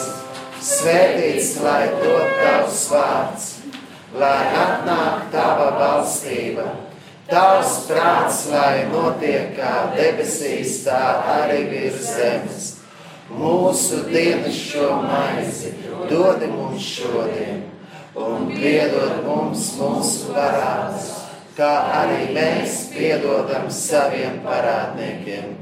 svētīts 0.59 1.53
lai 1.63 1.85
top 2.01 2.33
tavs 2.35 2.81
vārds, 2.91 3.45
lai 4.19 4.41
atnāk 4.59 5.29
tava 5.31 5.69
valstība. 5.77 6.65
Tavs 7.29 7.77
prāts, 7.87 8.41
lai 8.51 8.89
notiek 8.91 9.53
kā 9.55 9.71
debesīs, 9.95 10.81
tā 10.83 10.99
arī 11.37 11.61
virs 11.71 12.11
zemes. 12.17 12.67
Mūsu 13.31 14.01
dienas 14.09 14.59
šo 14.59 14.97
maizi 15.05 15.71
dod 16.11 16.43
mums 16.51 16.91
šodien, 16.97 17.63
un 18.19 18.51
piedod 18.51 19.21
mums 19.29 19.69
mūsu 19.79 20.35
parādus, 20.35 21.13
kā 21.55 21.73
arī 22.03 22.33
mēs 22.35 22.89
piedodam 22.91 23.71
saviem 23.71 24.41
parādniekiem. 24.43 25.55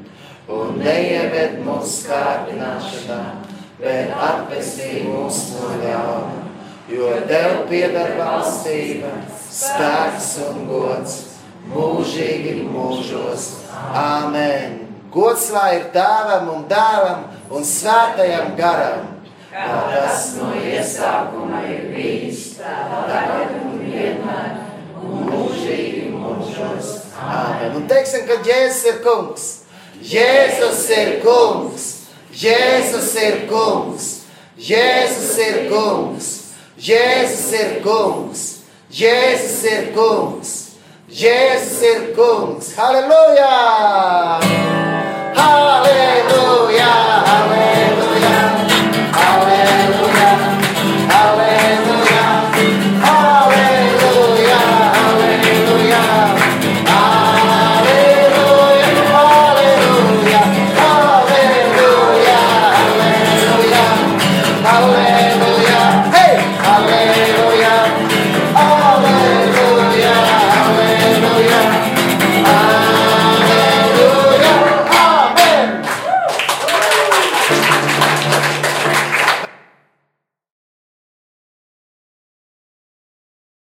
Un 0.50 0.80
neieved 0.82 1.60
mūsu 1.62 2.08
kārdināšanā, 2.10 3.18
bet 3.78 4.14
atpestī 4.18 5.04
mūs 5.06 5.43
no 5.54 5.76
ļauna, 5.78 6.39
jo 6.89 7.12
Tev 7.30 7.68
pieder 7.70 8.16
valstība, 8.18 9.12
spēks 9.54 10.32
un 10.47 10.64
gods 10.72 11.20
mūžīgi 11.70 12.64
mūžos. 12.66 13.45
Āmen! 13.93 14.80
Gods 15.14 15.52
lai 15.54 15.70
ir 15.78 15.86
tēvam 15.93 16.50
un 16.56 16.66
dēlam 16.70 17.24
un 17.54 17.70
svētajam 17.70 18.56
garam! 18.58 19.06
Kā 19.54 19.70
tas 19.93 20.32
no 20.39 20.50
iesākuma 20.58 21.62
ir 21.70 21.88
bijis, 21.93 22.56
tagad 22.58 23.54
un 23.62 23.80
vienmēr, 23.86 24.60
un 24.97 25.30
mūžīgi 25.30 26.10
mūžos. 26.18 26.93
Āmen! 27.22 27.82
Un 27.84 27.89
teiksim, 27.93 28.26
ka 28.26 28.41
Jēzus 28.41 28.86
ir 28.95 29.02
kungs! 29.06 29.50
Jēzus 30.00 30.86
ir 30.95 31.20
kungs, 31.24 31.86
Jēzus 32.32 33.16
ir 33.20 33.41
kungs, 33.50 34.06
Jēzus 34.56 35.34
ir 35.43 35.58
kungs, 35.72 36.30
Jēzus 36.80 37.52
ir 37.60 37.74
kungs, 37.84 38.45
Jēzus 38.95 39.64
ir 39.68 39.91
kungs, 39.97 40.54
Jēzus 41.10 41.82
ir 41.84 42.08
kungs. 42.16 42.72
Halleluja! 42.78 43.52
Halleluja! 45.36 46.93
Halleluja! 47.28 47.78